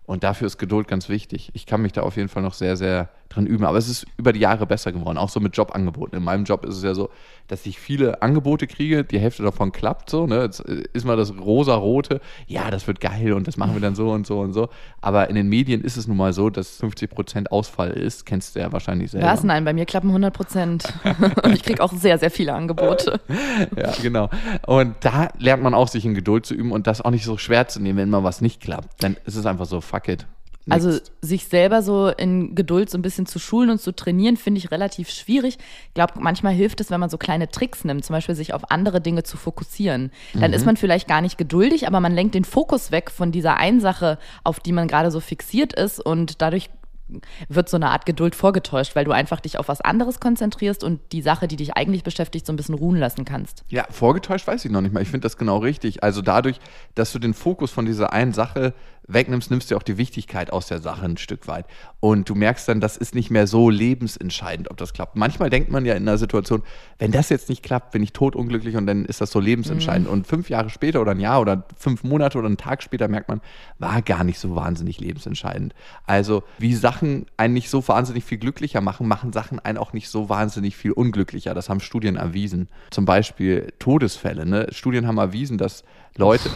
[0.05, 1.51] Und dafür ist Geduld ganz wichtig.
[1.53, 3.65] Ich kann mich da auf jeden Fall noch sehr, sehr dran üben.
[3.65, 6.17] Aber es ist über die Jahre besser geworden, auch so mit Jobangeboten.
[6.17, 7.09] In meinem Job ist es ja so,
[7.47, 10.27] dass ich viele Angebote kriege, die Hälfte davon klappt so.
[10.27, 10.41] Ne?
[10.41, 14.11] Jetzt ist mal das rosa-rote, ja, das wird geil und das machen wir dann so
[14.11, 14.69] und so und so.
[15.01, 18.25] Aber in den Medien ist es nun mal so, dass 50% Ausfall ist.
[18.25, 19.27] Kennst du ja wahrscheinlich selber.
[19.27, 19.43] Was?
[19.43, 20.93] Nein, bei mir klappen 100 Prozent.
[21.43, 23.19] Und ich kriege auch sehr, sehr viele Angebote.
[23.75, 24.29] Ja, genau.
[24.65, 27.37] Und da lernt man auch, sich in Geduld zu üben und das auch nicht so
[27.37, 29.03] schwer zu nehmen, wenn mal was nicht klappt.
[29.03, 30.25] Dann ist es einfach so, fuck it.
[30.69, 34.59] Also sich selber so in Geduld so ein bisschen zu schulen und zu trainieren, finde
[34.59, 35.57] ich relativ schwierig.
[35.87, 38.71] Ich glaube, manchmal hilft es, wenn man so kleine Tricks nimmt, zum Beispiel sich auf
[38.71, 40.11] andere Dinge zu fokussieren.
[40.33, 43.57] Dann ist man vielleicht gar nicht geduldig, aber man lenkt den Fokus weg von dieser
[43.57, 46.69] einen Sache, auf die man gerade so fixiert ist und dadurch
[47.47, 50.99] wird so eine Art Geduld vorgetäuscht, weil du einfach dich auf was anderes konzentrierst und
[51.11, 53.63] die Sache, die dich eigentlich beschäftigt, so ein bisschen ruhen lassen kannst.
[53.69, 55.01] Ja, vorgetäuscht weiß ich noch nicht mal.
[55.01, 56.03] Ich finde das genau richtig.
[56.03, 56.59] Also dadurch,
[56.95, 58.73] dass du den Fokus von dieser einen Sache
[59.07, 61.65] wegnimmst, nimmst du auch die Wichtigkeit aus der Sache ein Stück weit.
[61.99, 65.15] Und du merkst dann, das ist nicht mehr so lebensentscheidend, ob das klappt.
[65.15, 66.61] Manchmal denkt man ja in einer Situation,
[66.99, 70.07] wenn das jetzt nicht klappt, bin ich totunglücklich und dann ist das so lebensentscheidend.
[70.07, 73.29] Und fünf Jahre später oder ein Jahr oder fünf Monate oder einen Tag später merkt
[73.29, 73.41] man,
[73.79, 75.73] war gar nicht so wahnsinnig lebensentscheidend.
[76.05, 80.09] Also wie Sachen einen nicht so wahnsinnig viel glücklicher machen, machen Sachen einen auch nicht
[80.09, 81.53] so wahnsinnig viel unglücklicher.
[81.53, 82.67] Das haben Studien erwiesen.
[82.91, 84.45] Zum Beispiel Todesfälle.
[84.45, 84.67] Ne?
[84.71, 85.83] Studien haben erwiesen, dass
[86.15, 86.49] Leute,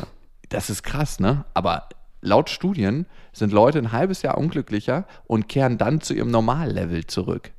[0.49, 1.45] das ist krass, ne?
[1.53, 1.87] Aber
[2.21, 7.51] laut Studien sind Leute ein halbes Jahr unglücklicher und kehren dann zu ihrem Normallevel zurück.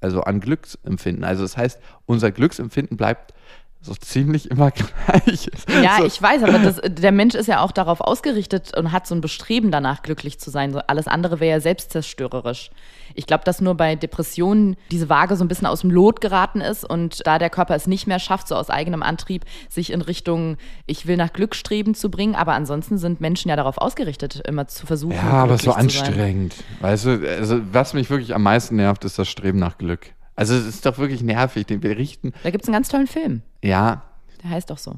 [0.00, 1.24] Also an Glücksempfinden.
[1.24, 3.34] Also das heißt, unser Glücksempfinden bleibt
[3.82, 4.70] so ziemlich immer
[5.06, 5.50] gleich.
[5.82, 9.06] Ja, so, ich weiß, aber das, der Mensch ist ja auch darauf ausgerichtet und hat
[9.06, 10.72] so ein Bestreben danach, glücklich zu sein.
[10.72, 12.70] So alles andere wäre ja selbstzerstörerisch.
[13.14, 16.60] Ich glaube, dass nur bei Depressionen diese Waage so ein bisschen aus dem Lot geraten
[16.60, 20.02] ist und da der Körper es nicht mehr schafft, so aus eigenem Antrieb, sich in
[20.02, 22.34] Richtung, ich will nach Glück streben zu bringen.
[22.34, 25.16] Aber ansonsten sind Menschen ja darauf ausgerichtet, immer zu versuchen.
[25.16, 26.54] Ja, aber so anstrengend.
[26.80, 30.12] Weißt du, also was mich wirklich am meisten nervt, ist das Streben nach Glück.
[30.40, 31.66] Also es ist doch wirklich nervig.
[31.66, 33.42] denn Wir richten, Da gibt es einen ganz tollen Film.
[33.62, 34.02] ja,
[34.42, 34.96] Der heißt doch so.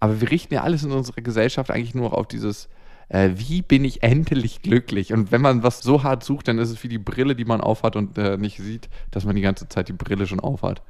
[0.00, 2.68] aber wir richten ja alles in unserer Gesellschaft eigentlich nur auf dieses,
[3.10, 5.12] äh, wie bin ich endlich glücklich?
[5.12, 7.60] Und wenn man was so hart sucht, dann ist es wie die Brille, die man
[7.60, 10.82] aufhat und äh, nicht sieht, dass man die ganze Zeit die Brille schon aufhat.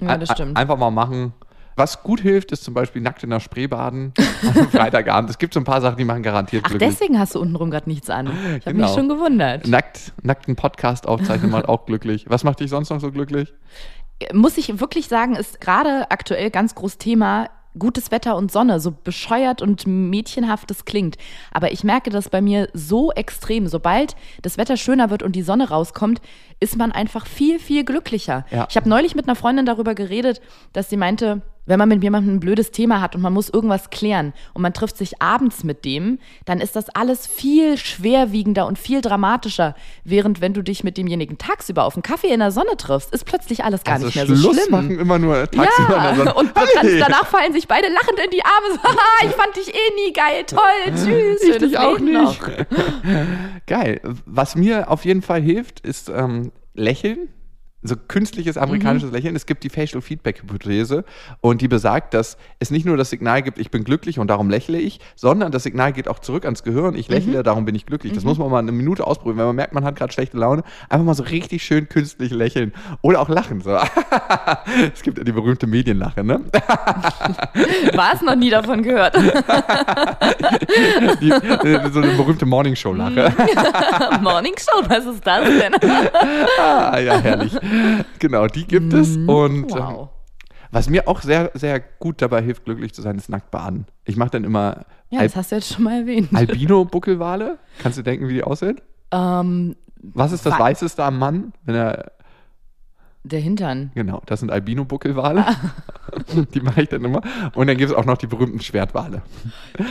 [0.00, 0.56] Ja, das Ein- stimmt.
[0.58, 1.32] Einfach mal machen.
[1.76, 4.14] Was gut hilft, ist zum Beispiel nackt in der Spree baden
[4.56, 5.28] am Freitagabend.
[5.30, 6.90] Es gibt so ein paar Sachen, die machen garantiert Ach, glücklich.
[6.90, 8.26] deswegen hast du untenrum gerade nichts an.
[8.28, 8.32] Ich
[8.66, 8.86] habe Genau.
[8.86, 9.66] mich schon gewundert.
[9.68, 12.24] Nackt, nackt einen Podcast aufzeichnen macht auch glücklich.
[12.28, 13.52] Was macht dich sonst noch so glücklich?
[14.32, 18.90] muss ich wirklich sagen, ist gerade aktuell ganz groß Thema gutes Wetter und Sonne, so
[19.04, 21.18] bescheuert und mädchenhaft es klingt.
[21.52, 23.66] Aber ich merke das bei mir so extrem.
[23.66, 26.22] Sobald das Wetter schöner wird und die Sonne rauskommt,
[26.58, 28.46] ist man einfach viel, viel glücklicher.
[28.50, 28.66] Ja.
[28.70, 30.40] Ich habe neulich mit einer Freundin darüber geredet,
[30.72, 33.90] dass sie meinte, wenn man mit jemandem ein blödes Thema hat und man muss irgendwas
[33.90, 38.78] klären und man trifft sich abends mit dem, dann ist das alles viel schwerwiegender und
[38.78, 39.74] viel dramatischer.
[40.04, 43.24] Während wenn du dich mit demjenigen tagsüber auf einen Kaffee in der Sonne triffst, ist
[43.24, 44.70] plötzlich alles gar nicht mehr so Also Schluss schlimm.
[44.70, 45.66] machen immer nur tagsüber.
[45.90, 46.34] Ja, in der Sonne.
[46.34, 46.98] und Hey!
[47.00, 48.80] danach fallen sich beide lachend in die Arme.
[48.82, 51.42] So, ich fand dich eh nie geil, toll, tschüss.
[51.42, 52.40] Ich dich auch Leben nicht.
[52.40, 52.48] noch.
[53.66, 54.00] Geil.
[54.26, 57.28] Was mir auf jeden Fall hilft, ist ähm, Lächeln.
[57.86, 59.36] So künstliches amerikanisches Lächeln.
[59.36, 61.04] Es gibt die Facial Feedback Hypothese
[61.40, 64.50] und die besagt, dass es nicht nur das Signal gibt, ich bin glücklich und darum
[64.50, 66.94] lächle ich, sondern das Signal geht auch zurück ans Gehirn.
[66.94, 68.12] Ich lächle, darum bin ich glücklich.
[68.12, 69.38] Das muss man mal eine Minute ausprobieren.
[69.38, 72.72] Wenn man merkt, man hat gerade schlechte Laune, einfach mal so richtig schön künstlich lächeln
[73.02, 73.60] oder auch lachen.
[73.60, 73.76] So.
[74.94, 76.40] es gibt ja die berühmte Medienlache, ne?
[77.94, 79.16] War es noch nie davon gehört.
[81.20, 81.28] Die,
[81.92, 83.32] so eine berühmte Morningshow-Lache.
[84.20, 85.74] Morning Show, was ist das denn?
[86.58, 87.52] Ah, ja, herrlich.
[88.18, 89.16] Genau, die gibt es.
[89.16, 90.08] Und ähm, Wow.
[90.70, 93.86] was mir auch sehr, sehr gut dabei hilft, glücklich zu sein, ist nackt baden.
[94.04, 96.28] Ich mache dann immer Ja, Al das hast du jetzt schon mal erwähnt.
[96.34, 97.58] Albino-Buckelwale.
[97.82, 98.80] Kannst du denken, wie die aussehen?
[99.12, 102.12] Ähm, Was ist das Weißeste am Mann, wenn er
[103.28, 103.90] Der Hintern.
[103.96, 105.44] Genau, das sind Albino-Buckelwale.
[106.54, 107.20] die mache ich dann immer.
[107.56, 109.22] Und dann gibt es auch noch die berühmten Schwertwale.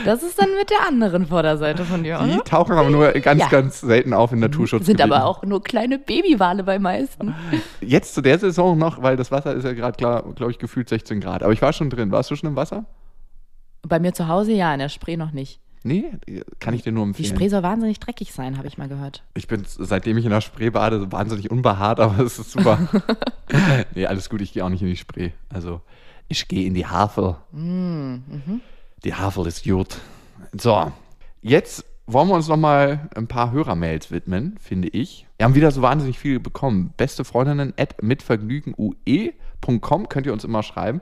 [0.06, 2.44] Das ist dann mit der anderen Vorderseite von dir, Die oder?
[2.44, 3.48] tauchen aber nur ganz, Ja.
[3.48, 4.86] ganz selten auf in Naturschutz.
[4.86, 7.34] Sind aber auch nur kleine Babywale bei meisten.
[7.82, 11.20] Jetzt zu der Saison noch, weil das Wasser ist ja gerade, glaube ich, gefühlt 16
[11.20, 11.42] Grad.
[11.42, 12.10] Aber ich war schon drin.
[12.12, 12.86] Warst du schon im Wasser?
[13.82, 15.60] Bei mir zu Hause ja, in der Spree noch nicht.
[15.86, 16.10] Nee,
[16.58, 17.36] kann ich dir nur Die empfehlen.
[17.36, 19.22] Spree soll wahnsinnig dreckig sein, habe ich mal gehört.
[19.34, 22.88] Ich bin, seitdem ich in der Spree bade, wahnsinnig unbehaart, aber es ist super.
[23.94, 25.30] nee, alles gut, ich gehe auch nicht in die Spree.
[25.48, 25.80] Also,
[26.26, 27.36] ich gehe in die Havel.
[27.52, 29.98] Die Havel ist gut.
[30.58, 30.90] So,
[31.40, 35.28] jetzt wollen wir uns noch mal ein paar Hörermails widmen, finde ich.
[35.36, 36.94] Wir haben wieder so wahnsinnig viele bekommen.
[36.96, 41.00] Beste Freundinnen at mitvergnügenue.com könnt ihr uns immer schreiben.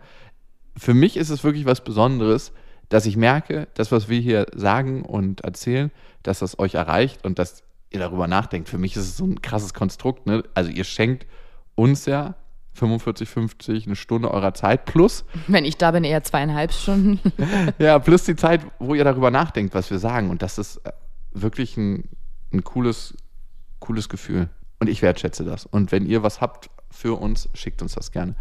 [0.76, 2.52] Für mich ist es wirklich was Besonderes,
[2.88, 5.90] dass ich merke, das, was wir hier sagen und erzählen,
[6.22, 8.68] dass das euch erreicht und dass ihr darüber nachdenkt.
[8.68, 10.26] Für mich ist es so ein krasses Konstrukt.
[10.26, 10.42] Ne?
[10.54, 11.26] Also ihr schenkt
[11.74, 12.34] uns ja
[12.74, 17.20] 45, 50, eine Stunde eurer Zeit plus Wenn ich da bin, eher zweieinhalb Stunden.
[17.78, 20.30] ja, plus die Zeit, wo ihr darüber nachdenkt, was wir sagen.
[20.30, 20.92] Und das ist äh,
[21.32, 22.08] wirklich ein,
[22.52, 23.16] ein cooles,
[23.78, 24.48] cooles Gefühl.
[24.80, 25.66] Und ich wertschätze das.
[25.66, 28.34] Und wenn ihr was habt für uns, schickt uns das gerne.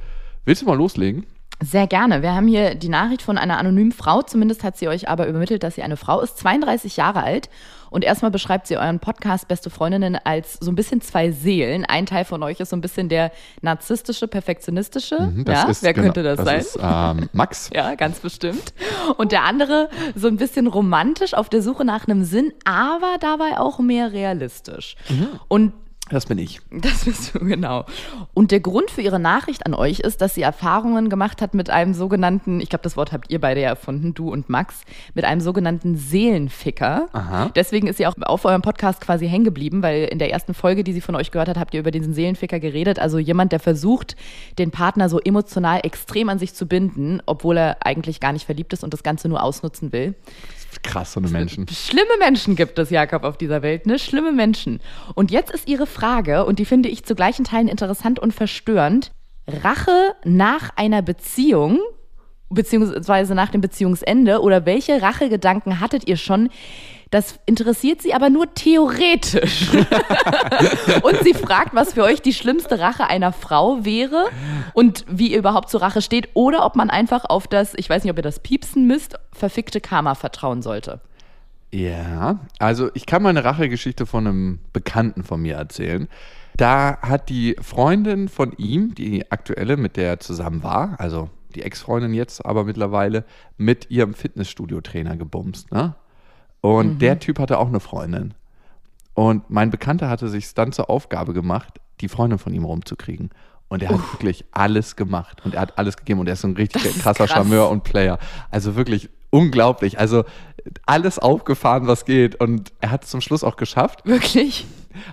[0.46, 1.26] Willst du mal loslegen?
[1.62, 2.22] Sehr gerne.
[2.22, 4.22] Wir haben hier die Nachricht von einer anonymen Frau.
[4.22, 7.50] Zumindest hat sie euch aber übermittelt, dass sie eine Frau ist, 32 Jahre alt.
[7.90, 11.86] Und erstmal beschreibt sie euren Podcast Beste Freundinnen als so ein bisschen zwei Seelen.
[11.86, 15.20] Ein Teil von euch ist so ein bisschen der narzisstische, perfektionistische.
[15.22, 16.60] Mhm, Das ja, ist, wer genau, könnte das, sein?
[16.60, 17.70] Ist, ähm, Max.
[17.74, 18.74] Ja, ganz bestimmt.
[19.18, 23.60] Und der andere so ein bisschen romantisch auf der Suche nach einem Sinn, aber dabei
[23.60, 24.96] auch mehr realistisch.
[25.48, 25.74] Und
[26.10, 26.60] Das bin ich.
[26.70, 27.86] das bist du, genau.
[28.34, 31.70] Und der Grund für ihre Nachricht an euch ist, dass sie Erfahrungen gemacht hat mit
[31.70, 34.82] einem sogenannten, ich glaube, das Wort habt ihr beide ja erfunden, du und Max,
[35.14, 37.08] mit einem sogenannten Seelenficker.
[37.14, 37.52] Aha.
[37.56, 40.84] Deswegen ist sie auch auf eurem Podcast quasi hängen geblieben, weil in der ersten Folge,
[40.84, 43.00] die sie von euch gehört hat, habt ihr über diesen Seelenficker geredet.
[43.00, 44.18] Also jemand, der versucht,
[44.58, 48.74] den Partner so emotional extrem an sich zu binden, obwohl er eigentlich gar nicht verliebt
[48.74, 50.16] ist und das Ganze nur ausnutzen will.
[50.82, 51.68] Krass, so eine Menschen.
[51.68, 54.00] Schlimme Menschen gibt es, Jakob, auf dieser Welt, ne?
[54.00, 54.80] Schlimme Menschen.
[55.14, 59.12] Und jetzt ist ihre Frage, und die finde ich zu gleichen Teilen interessant und verstörend.
[59.48, 61.80] Rache nach einer Beziehung,
[62.54, 66.50] beziehungsweise nach dem Beziehungsende, oder welche Rachegedanken hattet ihr schon?
[67.14, 69.70] Das interessiert sie aber nur theoretisch.
[71.04, 74.30] und sie fragt, was für euch die schlimmste Rache einer Frau wäre
[74.74, 78.04] und wie ihr überhaupt zur Rache steht oder ob man einfach auf das, ich weiß
[78.04, 81.02] nicht, ob ihr das piepsen müsst, verfickte Karma vertrauen sollte.
[81.72, 86.08] Ja, also ich kann mal eine Rachegeschichte von einem Bekannten von mir erzählen.
[86.56, 91.64] Da hat die Freundin von ihm, die aktuelle, mit der er zusammen war, also die
[91.64, 93.26] Ex-Freundin jetzt aber mittlerweile,
[93.58, 95.72] mit ihrem Fitnessstudio-Trainer gebumst.
[95.72, 95.96] Ne?
[96.62, 98.34] Und der Typ hatte auch eine Freundin.
[99.14, 103.30] Und mein Bekannter hatte sich dann zur Aufgabe gemacht, die Freundin von ihm rumzukriegen.
[103.70, 106.48] Und er hat wirklich alles gemacht und er hat alles gegeben und er ist so
[106.48, 107.38] ein richtig Das krasser krass.
[107.38, 108.20] Charmeur und Player.
[108.52, 110.00] Also wirklich unglaublich.
[110.00, 110.26] Also
[110.86, 112.36] alles aufgefahren, was geht.
[112.40, 114.68] Und er hat es zum Schluss auch geschafft, Wirklich?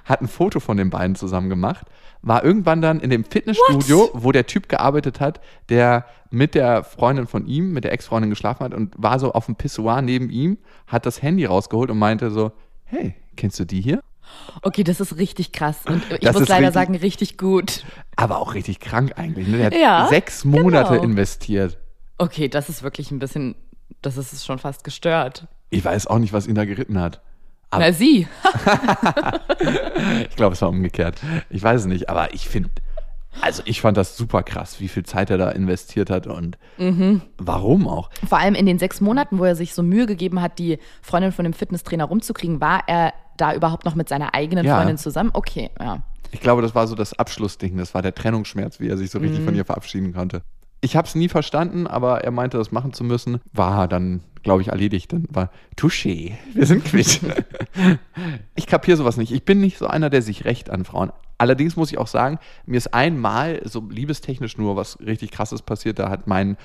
[0.05, 1.87] Hat ein Foto von den beiden zusammen gemacht,
[2.23, 7.27] war irgendwann dann in dem Fitnessstudio, wo der Typ gearbeitet hat, der mit der Freundin
[7.27, 10.59] von ihm, mit der Ex-Freundin geschlafen hat und war so auf dem Pissoir neben ihm,
[10.87, 12.53] hat das Handy rausgeholt und meinte so,
[12.85, 14.03] hey, kennst du die hier?
[14.63, 15.79] Okay, das ist richtig krass.
[15.87, 17.85] Und ich Das muss leider richtig- sagen, richtig gut.
[18.17, 19.49] Aber auch richtig krank eigentlich.
[19.49, 19.57] Ne?
[19.57, 21.03] Der hat Ja, sechs Monate genau.
[21.03, 21.79] investiert.
[22.19, 23.57] Okay, das ist wirklich ein bisschen,
[24.03, 25.49] das ist schon fast gestört.
[25.71, 27.23] Ich weiß auch nicht, was ihn da geritten hat.
[27.71, 28.27] Aber Na, sie.
[30.29, 31.17] ich glaube, es war umgekehrt.
[31.51, 32.71] Ich weiß es nicht, aber ich finde,
[33.41, 37.23] also ich fand das super krass, wie viel Zeit er da investiert hat und Mhm.
[37.39, 38.11] warum auch.
[38.29, 41.33] Vor allem in den sechs Monaten, wo er sich so Mühe gegeben hat, die Freundin
[41.33, 44.77] von dem Fitnesstrainer rumzukriegen, war er da überhaupt noch mit seiner eigenen Ja.
[44.77, 45.31] Freundin zusammen?
[45.33, 46.03] Okay, ja.
[46.33, 49.19] Ich glaube, das war so das Abschlussding, das war der Trennungsschmerz, wie er sich so
[49.19, 49.45] richtig Mhm.
[49.47, 50.43] von ihr verabschieden konnte.
[50.81, 53.41] Ich habe es nie verstanden, aber er meinte, das machen zu müssen.
[53.53, 55.13] War dann, glaube ich, erledigt.
[55.13, 57.21] Dann war Touché, wir sind quitt.
[58.55, 59.33] ich kapiere sowas nicht.
[59.33, 61.13] Ich bin nicht so einer, der sich recht an Frauen.
[61.37, 65.99] Allerdings muss ich auch sagen, mir ist einmal so liebestechnisch nur was richtig krasses passiert.
[65.99, 66.57] Da hat mein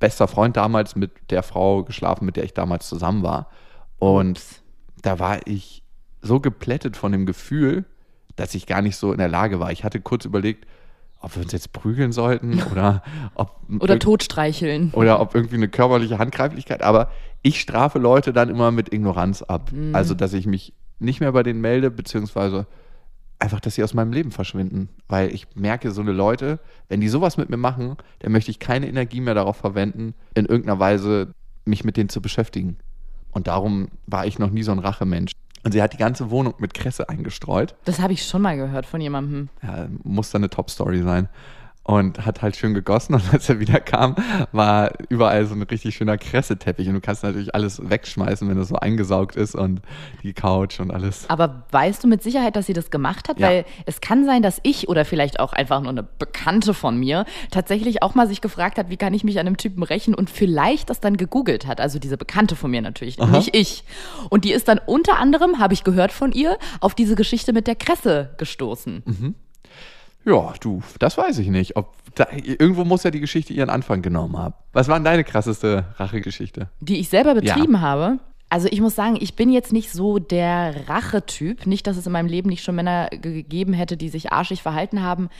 [0.00, 3.48] bester Freund damals mit der Frau geschlafen, mit der ich damals zusammen war.
[3.98, 4.62] Und Ups.
[5.02, 5.84] da war ich
[6.22, 7.84] so geplättet von dem Gefühl,
[8.36, 9.70] dass ich gar nicht so in der Lage war.
[9.70, 10.66] Ich hatte kurz überlegt,
[11.20, 13.02] ob wir uns jetzt prügeln sollten oder
[13.34, 14.90] ob, Oder totstreicheln.
[14.92, 16.82] oder ob irgendwie eine körperliche Handgreiflichkeit.
[16.82, 17.10] Aber
[17.42, 19.70] ich strafe Leute dann immer mit Ignoranz ab.
[19.72, 19.94] Mhm.
[19.94, 22.66] Also, dass ich mich nicht mehr bei denen melde, beziehungsweise
[23.38, 24.88] einfach, dass sie aus meinem Leben verschwinden.
[25.08, 28.58] Weil ich merke, so eine Leute, wenn die sowas mit mir machen, dann möchte ich
[28.58, 32.76] keine Energie mehr darauf verwenden, in irgendeiner Weise mich mit denen zu beschäftigen.
[33.30, 35.32] Und darum war ich noch nie so ein Rachemensch.
[35.62, 37.74] Und sie hat die ganze Wohnung mit Kresse eingestreut.
[37.84, 39.50] Das habe ich schon mal gehört von jemandem.
[39.62, 41.28] Ja, muss dann eine Top-Story sein.
[41.82, 44.14] Und hat halt schön gegossen und als er wieder kam,
[44.52, 48.68] war überall so ein richtig schöner Kresseteppich und du kannst natürlich alles wegschmeißen, wenn das
[48.68, 49.80] so eingesaugt ist und
[50.22, 51.28] die Couch und alles.
[51.28, 53.38] Aber weißt du mit Sicherheit, dass sie das gemacht hat?
[53.40, 53.48] Ja.
[53.48, 57.24] Weil es kann sein, dass ich oder vielleicht auch einfach nur eine Bekannte von mir
[57.50, 60.30] tatsächlich auch mal sich gefragt hat, wie kann ich mich an einem Typen rächen und
[60.30, 61.80] vielleicht das dann gegoogelt hat.
[61.80, 63.84] Also diese Bekannte von mir natürlich, nicht ich.
[64.28, 67.66] Und die ist dann unter anderem, habe ich gehört von ihr, auf diese Geschichte mit
[67.66, 69.02] der Kresse gestoßen.
[69.04, 69.34] Mhm.
[70.24, 71.76] Ja, du, das weiß ich nicht.
[71.76, 74.54] Ob da, irgendwo muss ja die Geschichte ihren Anfang genommen haben.
[74.72, 76.68] Was war denn deine krasseste Rachegeschichte?
[76.80, 78.18] die ich selber betrieben habe.
[78.52, 81.66] Also ich muss sagen, ich bin jetzt nicht so der Rachetyp.
[81.66, 85.02] Nicht, dass es in meinem Leben nicht schon Männer gegeben hätte, die sich arschig verhalten
[85.02, 85.30] haben.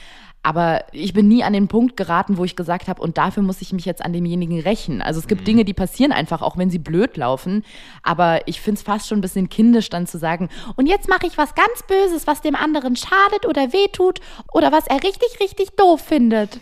[0.43, 3.61] Aber ich bin nie an den Punkt geraten, wo ich gesagt habe, und dafür muss
[3.61, 5.01] ich mich jetzt an demjenigen rächen.
[5.01, 7.63] Also es gibt Dinge, die passieren einfach, auch wenn sie blöd laufen.
[8.01, 11.27] Aber ich finde es fast schon ein bisschen kindisch, dann zu sagen, und jetzt mache
[11.27, 14.19] ich was ganz Böses, was dem anderen schadet oder wehtut
[14.51, 16.59] oder was er richtig, richtig doof findet.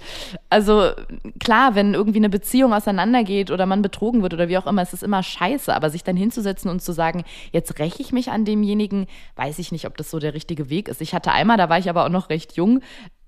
[0.49, 0.91] Also
[1.39, 4.91] klar, wenn irgendwie eine Beziehung auseinandergeht oder man betrogen wird oder wie auch immer, es
[4.91, 5.73] ist immer scheiße.
[5.73, 9.71] Aber sich dann hinzusetzen und zu sagen, jetzt räche ich mich an demjenigen, weiß ich
[9.71, 10.99] nicht, ob das so der richtige Weg ist.
[10.99, 12.81] Ich hatte einmal, da war ich aber auch noch recht jung,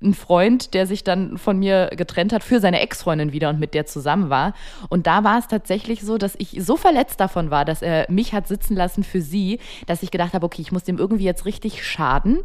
[0.03, 3.73] einen Freund, der sich dann von mir getrennt hat für seine Ex-Freundin wieder und mit
[3.73, 4.53] der zusammen war.
[4.89, 8.33] Und da war es tatsächlich so, dass ich so verletzt davon war, dass er mich
[8.33, 11.45] hat sitzen lassen für sie, dass ich gedacht habe, okay, ich muss dem irgendwie jetzt
[11.45, 12.39] richtig schaden.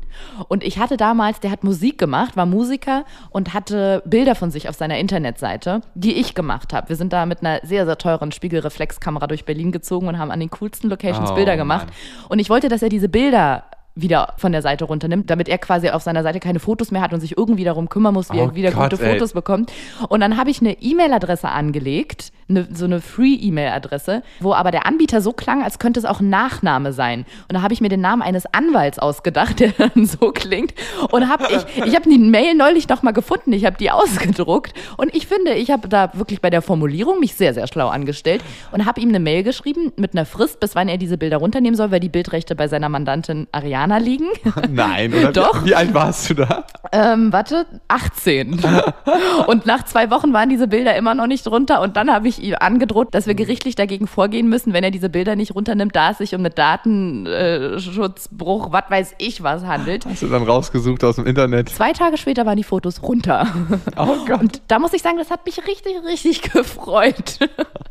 [0.48, 4.68] Und ich hatte damals, der hat Musik gemacht, war Musiker und hatte Bilder von sich
[4.68, 6.88] auf seiner Internetseite, die ich gemacht habe.
[6.88, 10.40] Wir sind da mit einer sehr, sehr teuren Spiegelreflexkamera durch Berlin gezogen und haben an
[10.40, 11.88] den coolsten Locations Oh, Bilder gemacht.
[12.28, 13.64] Und ich wollte, dass er diese Bilder
[13.96, 17.12] wieder von der Seite runternimmt, damit er quasi auf seiner Seite keine Fotos mehr hat
[17.12, 19.14] und sich irgendwie darum kümmern muss, wie Oh er wieder Gott, gute ey.
[19.14, 19.72] Fotos bekommt.
[20.08, 25.20] Und dann habe ich eine E-Mail-Adresse angelegt, eine, so eine Free-E-Mail-Adresse, wo aber der Anbieter
[25.20, 27.26] so klang, als könnte es auch ein Nachname sein.
[27.48, 30.74] Und da habe ich mir den Namen eines Anwalts ausgedacht, der dann so klingt.
[31.10, 34.74] Und habe ich, ich habe die Mail neulich noch mal gefunden, ich habe die ausgedruckt.
[34.96, 38.42] Und ich finde, ich habe da wirklich bei der Formulierung mich sehr, sehr schlau angestellt
[38.72, 41.76] und habe ihm eine Mail geschrieben mit einer Frist, bis wann er diese Bilder runternehmen
[41.76, 44.26] soll, weil die Bildrechte bei seiner Mandantin Ariana liegen.
[44.70, 45.32] Nein, oder?
[45.32, 45.64] Doch.
[45.64, 46.64] Wie, wie alt warst du da?
[46.92, 48.60] Ähm, warte, 18.
[49.46, 52.35] und nach zwei Wochen waren diese Bilder immer noch nicht runter und dann habe ich
[52.38, 56.10] ihm angedroht, dass wir gerichtlich dagegen vorgehen müssen, wenn er diese Bilder nicht runternimmt, da
[56.10, 60.06] es sich um eine Datenschutzbruch, was weiß ich was handelt.
[60.06, 61.68] Hast du dann rausgesucht aus dem Internet?
[61.70, 63.46] Zwei Tage später waren die Fotos runter.
[63.98, 67.38] Oh Gott, Und da muss ich sagen, das hat mich richtig, richtig gefreut.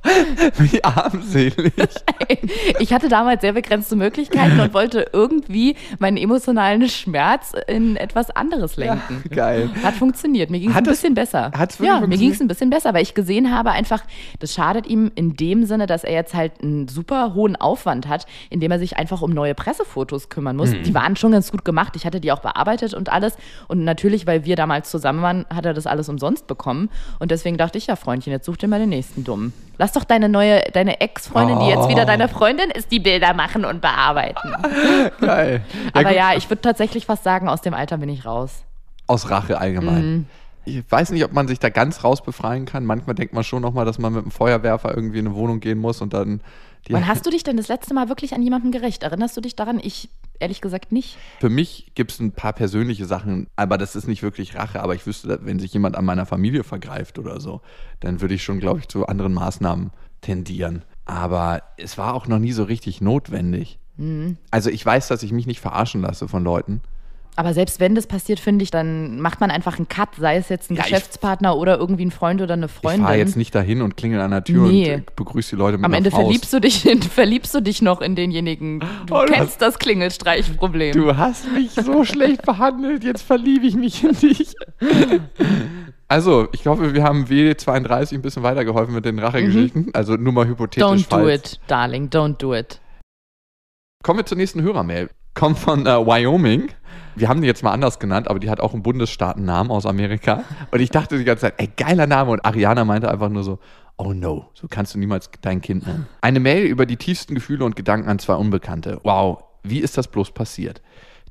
[0.57, 1.73] wie armselig.
[2.79, 8.77] Ich hatte damals sehr begrenzte Möglichkeiten und wollte irgendwie meinen emotionalen Schmerz in etwas anderes
[8.77, 9.23] lenken.
[9.31, 9.69] Geil.
[9.83, 10.51] Hat funktioniert.
[10.51, 11.51] Mir ging es ein bisschen besser.
[11.57, 14.03] hat's ja, mir ging es ein bisschen besser, weil ich gesehen habe einfach,
[14.39, 18.25] das schadet ihm in dem Sinne, dass er jetzt halt einen super hohen Aufwand hat,
[18.49, 20.71] indem er sich einfach um neue Pressefotos kümmern muss.
[20.71, 20.83] Mhm.
[20.83, 21.95] Die waren schon ganz gut gemacht.
[21.95, 23.37] Ich hatte die auch bearbeitet und alles.
[23.67, 26.89] Und natürlich, weil wir damals zusammen waren, hat er das alles umsonst bekommen.
[27.19, 29.53] Und deswegen dachte ich, ja, Freundchen, jetzt such dir mal den nächsten Dummen.
[29.77, 31.89] Lass doch deine neue, deine Ex-Freundin, die jetzt Oh.
[31.89, 34.53] wieder deine Freundin ist, die Bilder machen und bearbeiten.
[35.19, 35.61] Geil.
[35.93, 36.15] Aber gut.
[36.15, 38.63] ja, ich würde tatsächlich fast sagen, aus dem Alter bin ich raus.
[39.07, 40.05] Aus Rache allgemein.
[40.05, 40.25] Mhm.
[40.65, 42.85] Ich weiß nicht, ob man sich da ganz raus befreien kann.
[42.85, 45.77] Manchmal denkt man schon nochmal, dass man mit einem Feuerwerfer irgendwie in eine Wohnung gehen
[45.77, 46.41] muss und dann
[46.87, 49.03] die Wann hast du dich denn das letzte Mal wirklich an jemanden gerecht?
[49.03, 49.79] Erinnerst du dich daran?
[49.81, 51.17] Ich ehrlich gesagt nicht.
[51.39, 54.81] Für mich gibt es ein paar persönliche Sachen, aber das ist nicht wirklich Rache.
[54.81, 57.61] Aber ich wüsste, wenn sich jemand an meiner Familie vergreift oder so,
[58.01, 60.83] dann würde ich schon, glaube ich, zu anderen Maßnahmen tendieren.
[61.05, 63.79] Aber es war auch noch nie so richtig notwendig.
[63.97, 64.37] Mhm.
[64.51, 66.81] Also ich weiß, dass ich mich nicht verarschen lasse von Leuten.
[67.37, 70.47] Aber selbst wenn das passiert, finde ich, dann macht man einfach einen Cut, sei es
[70.47, 73.03] jetzt ein Ja, ich- Geschäftspartner oder irgendwie ein Freund oder eine Ich Freundin.
[73.03, 74.93] fahre jetzt nicht dahin und klingel an der Tür Nee.
[74.95, 76.23] und begrüße die Leute mit Am Ende Faust.
[76.23, 78.79] verliebst du, dich in, verliebst du dich noch in denjenigen.
[79.05, 80.93] Du Oh, kennst das Klingelstreichproblem.
[80.93, 84.55] Du hast mich so schlecht behandelt, jetzt verliebe ich mich in dich.
[86.07, 89.89] Also, ich hoffe, wir haben W32 ein bisschen weitergeholfen mit den Rachegeschichten.
[89.93, 90.83] Also nur mal hypothetisch.
[90.87, 90.95] Mhm.
[90.95, 92.79] don't do falls- it, darling, don't do it.
[94.03, 95.09] Kommen wir zur nächsten Hörermail.
[95.33, 96.69] Kommt von äh, Wyoming.
[97.15, 100.43] Wir haben die jetzt mal anders genannt, aber die hat auch einen Bundesstaatennamen aus Amerika.
[100.71, 102.31] Und ich dachte die ganze Zeit, ey, geiler Name.
[102.31, 103.59] Und Ariana meinte einfach nur so,
[103.97, 106.07] oh no, so kannst du niemals dein Kind nennen.
[106.21, 108.99] Eine Mail über die tiefsten Gefühle und Gedanken an zwei Unbekannte.
[109.03, 110.81] Wow, wie ist das bloß passiert?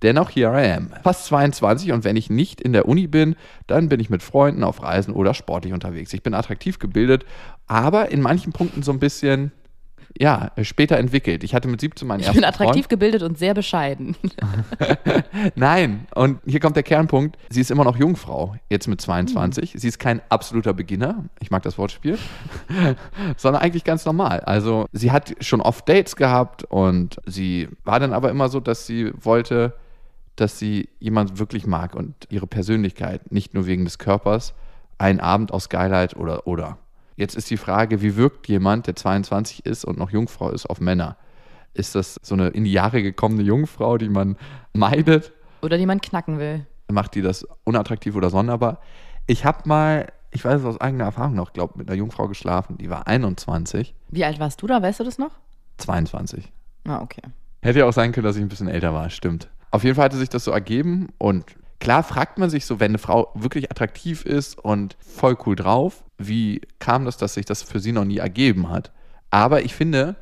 [0.02, 0.90] Dennoch, here I am.
[1.02, 4.64] Fast 22 und wenn ich nicht in der Uni bin, dann bin ich mit Freunden
[4.64, 6.12] auf Reisen oder sportlich unterwegs.
[6.12, 7.24] Ich bin attraktiv gebildet,
[7.66, 9.52] aber in manchen Punkten so ein bisschen,
[10.16, 11.42] ja, später entwickelt.
[11.42, 12.88] Ich hatte mit 17 meinen Ich ersten bin attraktiv Freund.
[12.88, 14.16] gebildet und sehr bescheiden.
[15.56, 17.36] Nein, und hier kommt der Kernpunkt.
[17.50, 19.74] Sie ist immer noch Jungfrau, jetzt mit 22.
[19.76, 22.16] Sie ist kein absoluter Beginner, ich mag das Wortspiel,
[23.36, 24.40] sondern eigentlich ganz normal.
[24.40, 28.86] Also sie hat schon oft Dates gehabt und sie war dann aber immer so, dass
[28.86, 29.74] sie wollte,
[30.36, 34.54] dass sie jemand wirklich mag und ihre Persönlichkeit, nicht nur wegen des Körpers,
[34.96, 36.78] ein Abend aus Geilheit oder oder.
[37.16, 40.80] Jetzt ist die Frage, wie wirkt jemand, der 22 ist und noch Jungfrau ist, auf
[40.80, 41.16] Männer?
[41.72, 44.36] Ist das so eine in die Jahre gekommene Jungfrau, die man
[44.72, 45.32] meidet?
[45.62, 46.66] Oder die man knacken will.
[46.90, 48.80] Macht die das unattraktiv oder sonderbar?
[49.26, 52.76] Ich habe mal, ich weiß es aus eigener Erfahrung noch, glaube mit einer Jungfrau geschlafen,
[52.78, 54.82] die war 21, Wie alt warst du da?
[54.82, 55.30] Weißt du das noch?
[55.78, 56.52] 22.
[56.86, 57.22] Ah, okay.
[57.62, 59.48] Hätte ja auch sein können, dass ich ein bisschen älter war, stimmt.
[59.70, 61.46] Auf jeden Fall hatte sich das so ergeben und
[61.84, 66.02] klar fragt man sich so, wenn eine Frau wirklich attraktiv ist und voll cool drauf,
[66.16, 68.90] wie kam das, dass sich das für sie noch nie ergeben hat?
[69.30, 70.16] Aber ich finde,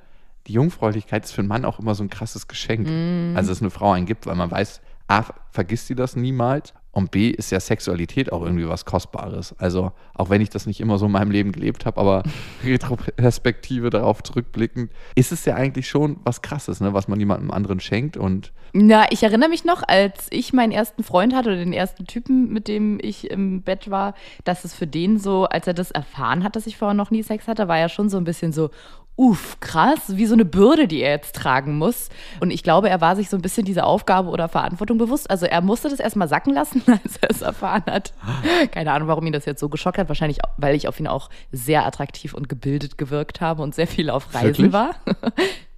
[0.49, 2.89] die Jungfräulichkeit ist für einen Mann auch immer so ein krasses Geschenk.
[3.37, 7.11] Also, dass eine Frau einen gibt, weil man weiß, A, vergisst sie das niemals und
[7.11, 9.55] B, ist ja Sexualität auch irgendwie was Kostbares.
[9.59, 12.23] Also, auch wenn ich das nicht immer so in meinem Leben gelebt habe, aber
[12.65, 17.81] Retroperspektive darauf zurückblickend, ist es ja eigentlich schon was Krasses, ne, was man jemandem anderen
[17.81, 21.73] schenkt und Na, ich erinnere mich noch, als ich meinen ersten Freund hatte oder den
[21.73, 24.15] ersten Typen, mit dem ich im Bett war,
[24.45, 27.23] dass es für den so, als er das erfahren hat, dass ich vorher noch nie
[27.23, 28.71] Sex hatte, war ja schon so ein bisschen so,
[29.23, 32.09] uff, krass, wie so eine Bürde, die er jetzt tragen muss.
[32.41, 35.31] Und ich glaube, er war sich so ein bisschen dieser Aufgabe oder Verantwortung bewusst.
[35.31, 38.13] Also er musste das erstmal sacken lassen, als er es erfahren hat.
[38.73, 40.09] Keine Ahnung, warum ihn das jetzt so geschockt hat.
[40.09, 44.11] Wahrscheinlich, weil ich auf ihn auch sehr attraktiv und gebildet gewirkt habe und sehr viel
[44.11, 44.73] auf Reisen Wirklich?
[44.73, 44.97] war.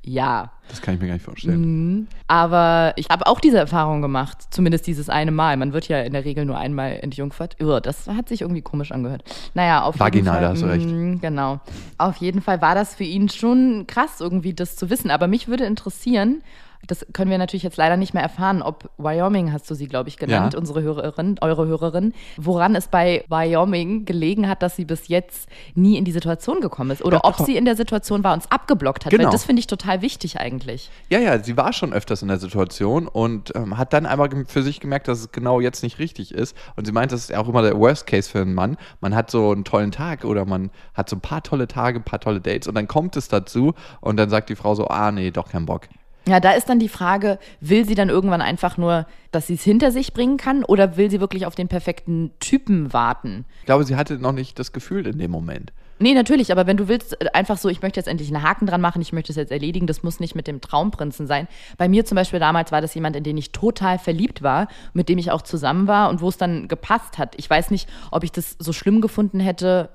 [0.05, 0.53] Ja.
[0.69, 2.09] das kann ich mir gar nicht vorstellen.
[2.29, 5.57] Aber ich habe auch diese Erfahrung gemacht, zumindest dieses eine Mal.
[5.57, 7.57] Man wird ja in der Regel nur einmal entjungfert.
[7.61, 9.25] Ugh, das hat sich irgendwie komisch angehört.
[9.55, 10.43] Naja, auf jeden Vaginal, Fall.
[10.43, 10.87] da hast du recht.
[10.87, 11.61] mm, Genau.
[11.99, 15.11] Auf jeden Fall war das für ihn schon krass, irgendwie das zu wissen.
[15.11, 16.43] Aber mich würde interessieren,
[16.87, 20.09] das können wir natürlich jetzt leider nicht mehr erfahren, ob Wyoming, hast du sie, glaube
[20.09, 20.59] ich, genannt, Ja.
[20.59, 25.97] unsere Hörerin, eure Hörerin, woran es bei Wyoming gelegen hat, dass sie bis jetzt nie
[25.97, 27.05] in die Situation gekommen ist.
[27.05, 29.13] Oder Doch, ob sie in der Situation war und es abgeblockt hat.
[29.13, 29.31] Weil Genau.
[29.31, 30.91] das finde ich total wichtig eigentlich.
[31.11, 34.63] Ja, ja, sie war schon öfters in der Situation und ähm, hat dann gem- für
[34.63, 36.57] sich gemerkt, dass es genau jetzt nicht richtig ist.
[36.77, 38.77] Und sie meint, das ist ja auch immer der Worst Case für einen Mann.
[39.01, 42.05] Man hat so einen tollen Tag oder man hat so ein paar tolle Tage, ein
[42.05, 45.11] paar tolle Dates und dann kommt es dazu und dann sagt die Frau so, ah
[45.13, 45.89] nee, doch kein Bock.
[46.27, 49.63] Ja, da ist dann die Frage, will sie dann irgendwann einfach nur, dass sie es
[49.63, 53.45] hinter sich bringen kann oder will sie wirklich auf den perfekten Typen warten?
[53.61, 55.73] Ich glaube, sie hatte noch nicht das Gefühl in dem Moment.
[55.99, 58.67] Nee, natürlich, aber wenn du willst, äh, einfach so, ich möchte jetzt endlich einen Haken
[58.67, 61.47] dran machen, ich möchte es jetzt erledigen, das muss nicht mit dem Traumprinzen sein.
[61.79, 65.09] Bei mir zum Beispiel damals war das jemand, in den ich total verliebt war, mit
[65.09, 67.35] dem ich auch zusammen war und wo es dann gepasst hat.
[67.37, 69.91] Ich weiß nicht, ob ich das so schlimm gefunden hätte,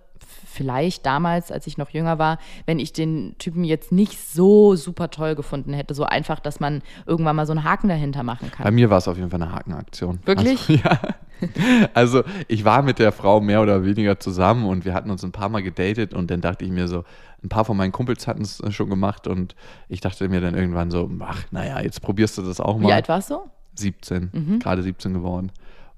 [0.49, 5.09] vielleicht damals, als ich noch jünger war, wenn ich den Typen jetzt nicht so super
[5.11, 5.93] toll gefunden hätte.
[5.93, 8.75] So einfach, dass man irgendwann mal so einen Haken dahinter machen Bei kann.
[8.75, 10.19] mir war es auf jeden Fall eine Hakenaktion.
[10.25, 10.69] Wirklich?
[10.69, 10.99] Also, ja.
[11.93, 15.31] Also ich war mit der Frau mehr oder weniger zusammen und wir hatten uns ein
[15.31, 17.05] paar Mal gedatet und dann dachte ich mir so,
[17.41, 19.55] ein paar von meinen Kumpels hatten es schon gemacht und
[19.87, 22.89] ich dachte mir dann irgendwann so, ach, naja, jetzt probierst du das auch mal.
[22.89, 23.39] Wie alt warst du?
[23.75, 25.53] 17, gerade 17 geworden.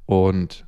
[0.06, 0.66] Und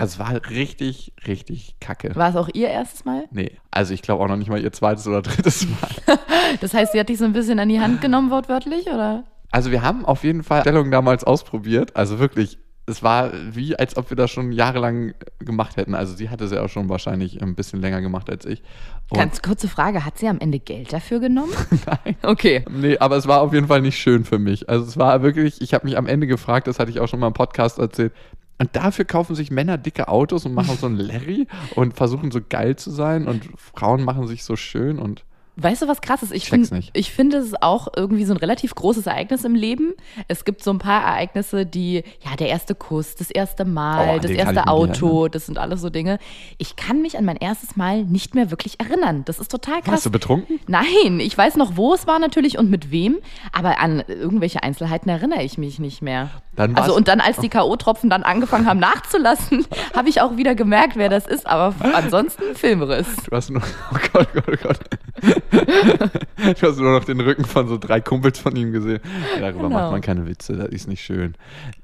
[0.00, 2.14] es war richtig, richtig kacke.
[2.14, 3.24] War es auch ihr erstes Mal?
[3.30, 6.18] Nee, also ich glaube auch noch nicht mal ihr zweites oder drittes Mal.
[6.60, 9.24] Das heißt, sie hat dich so ein bisschen an die Hand genommen, wortwörtlich, oder?
[9.50, 11.96] Also wir haben auf jeden Fall Stellung damals ausprobiert.
[11.96, 15.94] Also wirklich, es war wie, als ob wir das schon jahrelang gemacht hätten.
[15.94, 18.62] Also sie hatte es ja auch schon wahrscheinlich ein bisschen länger gemacht als ich.
[19.10, 21.52] Und Ganz kurze Frage, hat sie am Ende Geld dafür genommen?
[21.86, 22.16] Nein.
[22.22, 22.64] Okay.
[22.70, 24.68] Nee, aber es war auf jeden Fall nicht schön für mich.
[24.68, 27.18] Also es war wirklich, ich habe mich am Ende gefragt, das hatte ich auch schon
[27.20, 28.12] mal im Podcast erzählt.
[28.58, 32.40] Und dafür kaufen sich Männer dicke Autos und machen so einen Larry und versuchen so
[32.46, 35.24] geil zu sein und Frauen machen sich so schön und
[35.56, 36.32] Weißt du, was krass ist?
[36.32, 39.94] Ich, find, ich finde es ist auch irgendwie so ein relativ großes Ereignis im Leben.
[40.28, 44.08] Es gibt so ein paar Ereignisse, die, ja, der erste Kuss, das erste Oh, Mal,
[44.10, 46.18] an das erste Auto, das sind alles so Dinge.
[46.58, 49.22] Ich kann mich an mein erstes Mal nicht mehr wirklich erinnern.
[49.24, 49.92] Das ist total krass.
[49.92, 50.60] Warst du betrunken?
[50.66, 53.16] Nein, ich weiß noch, wo es war natürlich und mit wem,
[53.52, 56.28] aber an irgendwelche Einzelheiten erinnere ich mich nicht mehr.
[56.54, 60.54] Dann also und dann, als die K.O.-Tropfen dann angefangen haben nachzulassen, habe ich auch wieder
[60.54, 63.06] gemerkt, wer das ist, aber ansonsten Filmriss.
[63.28, 65.42] Du hast nur, oh Gott, oh Gott, oh Gott.
[66.60, 69.00] Du hast nur noch den Rücken von so drei Kumpels von ihm gesehen.
[69.40, 69.80] Darüber Genau.
[69.80, 71.34] macht man keine Witze, das ist nicht schön.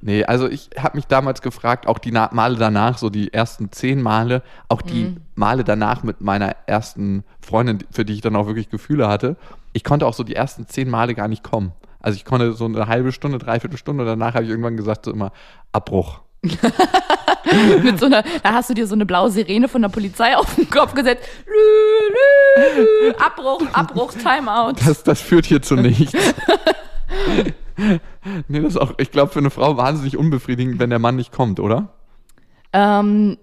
[0.00, 3.72] Nee, also ich habe mich damals gefragt, auch die Na Male danach, so die ersten
[3.72, 5.16] zehn Male, auch die Mhm.
[5.34, 9.36] Male danach mit meiner ersten Freundin, für die ich dann auch wirklich Gefühle hatte,
[9.72, 11.72] ich konnte auch so die ersten zehn Male gar nicht kommen.
[12.00, 15.12] Also ich konnte so eine halbe Stunde, dreiviertel Stunde, danach habe ich irgendwann gesagt, so
[15.12, 15.32] immer
[15.72, 16.20] Abbruch.
[17.82, 20.54] Mit so einer, da hast du dir so eine blaue Sirene von der Polizei auf
[20.54, 21.28] den Kopf gesetzt.
[23.18, 24.74] Abbruch, Abbruch, Timeout.
[24.84, 26.12] Das, das führt hier zu nichts.
[28.48, 31.32] nee, das ist auch, ich glaube, für eine Frau wahnsinnig unbefriedigend, wenn der Mann nicht
[31.32, 31.88] kommt, oder?
[32.72, 33.38] Ähm,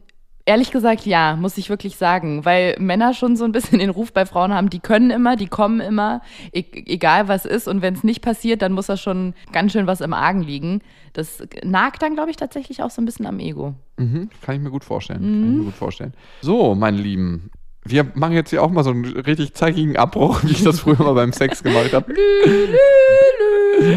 [0.50, 4.14] Ehrlich gesagt, ja, muss ich wirklich sagen, weil Männer schon so ein bisschen den Ruf
[4.14, 7.68] bei Frauen haben, die können immer, die kommen immer, e egal was ist.
[7.68, 10.82] Und wenn es nicht passiert, dann muss da schon ganz schön was im Argen liegen.
[11.14, 13.76] Das nagt dann, glaube ich, tatsächlich auch so ein bisschen am Ego.
[13.97, 15.22] Mhm, kann ich mir gut vorstellen.
[15.22, 15.41] Mhm.
[15.41, 16.14] Kann ich mir gut vorstellen.
[16.41, 17.52] So, meine Lieben,
[17.84, 20.97] wir machen jetzt hier auch mal so einen richtig zeigigen Abbruch, wie ich das früher
[20.97, 22.12] mal beim Sex gemacht habe.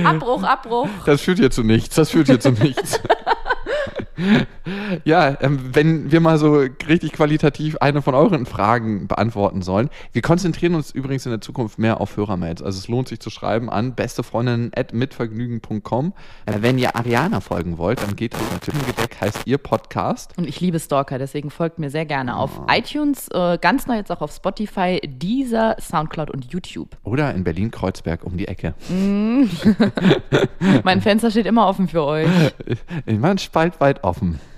[0.04, 0.88] Abbruch, Abbruch.
[1.06, 1.94] Das führt hier zu nichts.
[1.94, 3.00] Das führt hier zu nichts.
[5.04, 9.90] ja, ähm, wenn wir mal so richtig qualitativ eine von euren Fragen beantworten sollen.
[10.12, 12.62] Wir konzentrieren uns übrigens in der Zukunft mehr auf Hörermails.
[12.62, 16.12] Also es lohnt sich zu schreiben an bestefreundinnen.mitvergnügen.com.
[16.46, 20.32] Äh, wenn ihr Ariana folgen wollt, dann geht auf natürlich Gedeck heißt ihr Podcast.
[20.36, 22.66] Und ich liebe Stalker, deswegen folgt mir sehr gerne auf oh.
[22.70, 26.96] iTunes, äh, ganz neu jetzt auch auf Spotify, Deezer, Soundcloud und YouTube.
[27.04, 28.74] Oder in Berlin-Kreuzberg um die Ecke.
[28.88, 29.44] Mm.
[30.84, 32.28] mein Fenster steht immer offen für euch.
[33.06, 34.11] Immer ein Spalt weit offen.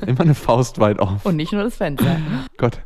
[0.06, 1.20] Immer eine Faust weit offen.
[1.22, 2.16] Und nicht nur das Fenster.
[2.56, 2.80] Gott.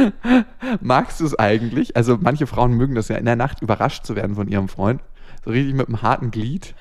[0.80, 1.96] Magst du es eigentlich?
[1.96, 5.00] Also manche Frauen mögen das ja in der Nacht überrascht zu werden von ihrem Freund.
[5.44, 6.74] So richtig mit einem harten Glied.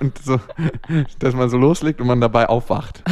[0.00, 0.38] Und so,
[1.18, 3.02] dass man so loslegt und man dabei aufwacht.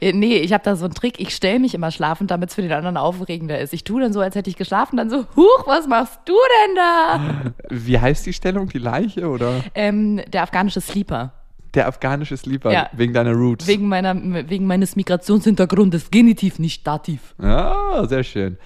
[0.00, 1.20] nee, ich habe da so einen Trick.
[1.20, 3.72] Ich stelle mich immer schlafend, damit es für den anderen aufregender ist.
[3.72, 6.76] Ich tue dann so, als hätte ich geschlafen, dann so, huch, was machst du denn
[6.76, 7.52] da?
[7.70, 8.68] Wie heißt die Stellung?
[8.68, 9.62] Die Leiche oder?
[9.74, 11.32] Ähm, der afghanische Sleeper.
[11.74, 12.88] Der afghanische Sleeper, ja.
[12.92, 13.66] wegen deiner Roots.
[13.66, 14.14] Wegen, meiner,
[14.48, 17.34] wegen meines Migrationshintergrundes, Genitiv, nicht Dativ.
[17.40, 18.56] Ja, sehr schön.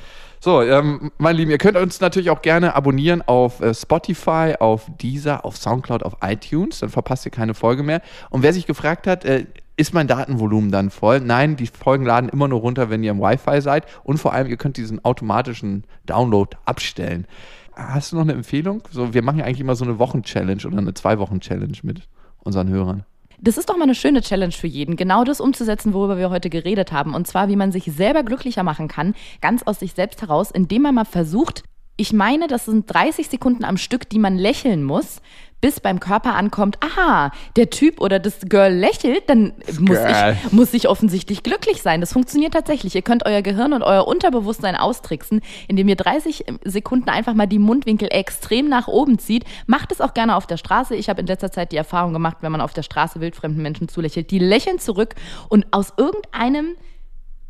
[0.45, 4.91] So, ähm, meine Lieben, ihr könnt uns natürlich auch gerne abonnieren auf äh, Spotify, auf
[5.01, 6.81] Deezer, auf Soundcloud, auf iTunes.
[6.81, 8.03] Dann verpasst ihr keine Folge mehr.
[8.29, 9.47] Und wer sich gefragt hat, äh,
[9.77, 11.21] ist mein Datenvolumen dann voll?
[11.21, 13.87] Nein, die Folgen laden immer nur runter, wenn ihr im Wi-Fi seid.
[14.03, 17.27] Und vor allem, ihr könnt diesen automatischen Download abstellen.
[17.75, 18.83] Hast du noch eine Empfehlung?
[18.91, 22.03] So, wir machen ja eigentlich immer so eine Wochen-Challenge oder eine Zwei-Wochen-Challenge mit
[22.45, 23.05] unseren Hörern.
[23.41, 26.49] Das ist doch mal eine schöne Challenge für jeden, genau das umzusetzen, worüber wir heute
[26.49, 27.13] geredet haben.
[27.15, 30.83] Und zwar, wie man sich selber glücklicher machen kann, ganz aus sich selbst heraus, indem
[30.83, 31.65] man mal versucht,
[31.97, 35.21] ich meine, das sind 30 Sekunden am Stück, die man lächeln muss,
[35.63, 40.75] bis beim Körper ankommt, aha, der Typ oder das Girl lächelt, dann muss ich, muss
[40.75, 42.01] ich offensichtlich glücklich sein.
[42.03, 42.95] Das funktioniert tatsächlich.
[42.95, 47.61] Ihr könnt euer Gehirn und euer Unterbewusstsein austricksen, indem ihr 30 Sekunden einfach mal die
[47.61, 49.45] Mundwinkel extrem nach oben zieht.
[49.67, 50.97] Macht es auch gerne auf der Straße.
[50.97, 53.89] Ich habe in letzter Zeit die Erfahrung gemacht, wenn man auf der Straße wildfremden Menschen
[53.89, 55.15] zulächelt, die lächeln zurück
[55.49, 56.77] und aus irgendeinem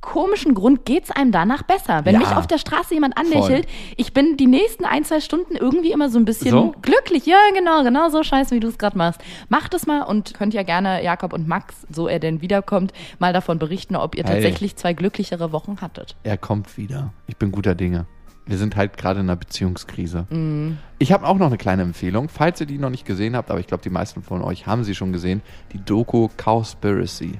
[0.03, 2.05] komischen Grund geht es einem danach besser.
[2.05, 3.95] Wenn ja, mich auf der Straße jemand anlächelt, voll.
[3.97, 6.75] ich bin die nächsten ein, zwei Stunden irgendwie immer so ein bisschen so?
[6.83, 7.25] glücklich.
[7.25, 9.23] Ja, genau, genau so scheiße, wie du es gerade machst.
[9.49, 13.33] Macht es mal und könnt ja gerne Jakob und Max, so er denn wiederkommt, mal
[13.33, 14.35] davon berichten, ob ihr hey.
[14.35, 16.17] tatsächlich zwei glücklichere Wochen hattet.
[16.25, 17.13] Er kommt wieder.
[17.27, 18.07] Ich bin guter Dinge.
[18.45, 20.27] Wir sind halt gerade in einer Beziehungskrise.
[20.31, 20.79] Mm.
[20.99, 23.61] Ich habe auch noch eine kleine Empfehlung, falls ihr die noch nicht gesehen habt, aber
[23.61, 25.43] ich glaube, die meisten von euch haben sie schon gesehen.
[25.73, 27.39] Die Doku Cowspiracy.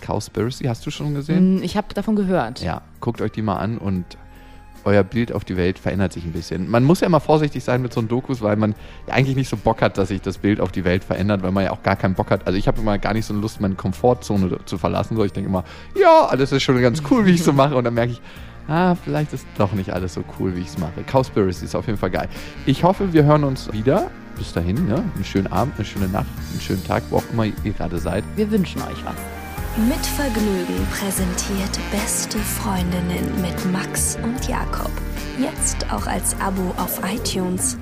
[0.00, 1.56] Cowspiracy, hast du schon gesehen?
[1.56, 2.60] Mm, ich habe davon gehört.
[2.60, 4.16] Ja, guckt euch die mal an und
[4.84, 6.70] euer Bild auf die Welt verändert sich ein bisschen.
[6.70, 8.74] Man muss ja immer vorsichtig sein mit so einem Dokus, weil man
[9.06, 11.52] ja eigentlich nicht so Bock hat, dass sich das Bild auf die Welt verändert, weil
[11.52, 12.46] man ja auch gar keinen Bock hat.
[12.46, 15.16] Also ich habe immer gar nicht so eine Lust, meine Komfortzone zu verlassen.
[15.16, 15.64] So, ich denke immer,
[16.00, 17.76] ja, alles ist schon ganz cool, wie ich es so mache.
[17.76, 18.20] Und dann merke ich,
[18.68, 21.02] ah, vielleicht ist doch nicht alles so cool, wie ich es mache.
[21.06, 22.28] Cowspiracy ist auf jeden Fall geil.
[22.66, 24.10] Ich hoffe, wir hören uns wieder.
[24.36, 25.04] Bis dahin, ne?
[25.14, 28.24] einen schönen Abend, eine schöne Nacht, einen schönen Tag, wo auch immer ihr gerade seid.
[28.36, 29.39] Wir wünschen euch was.
[29.88, 34.90] Mit Vergnügen präsentiert Beste Freundinnen mit Max und Jakob.
[35.38, 37.78] Jetzt auch als Abo auf iTunes.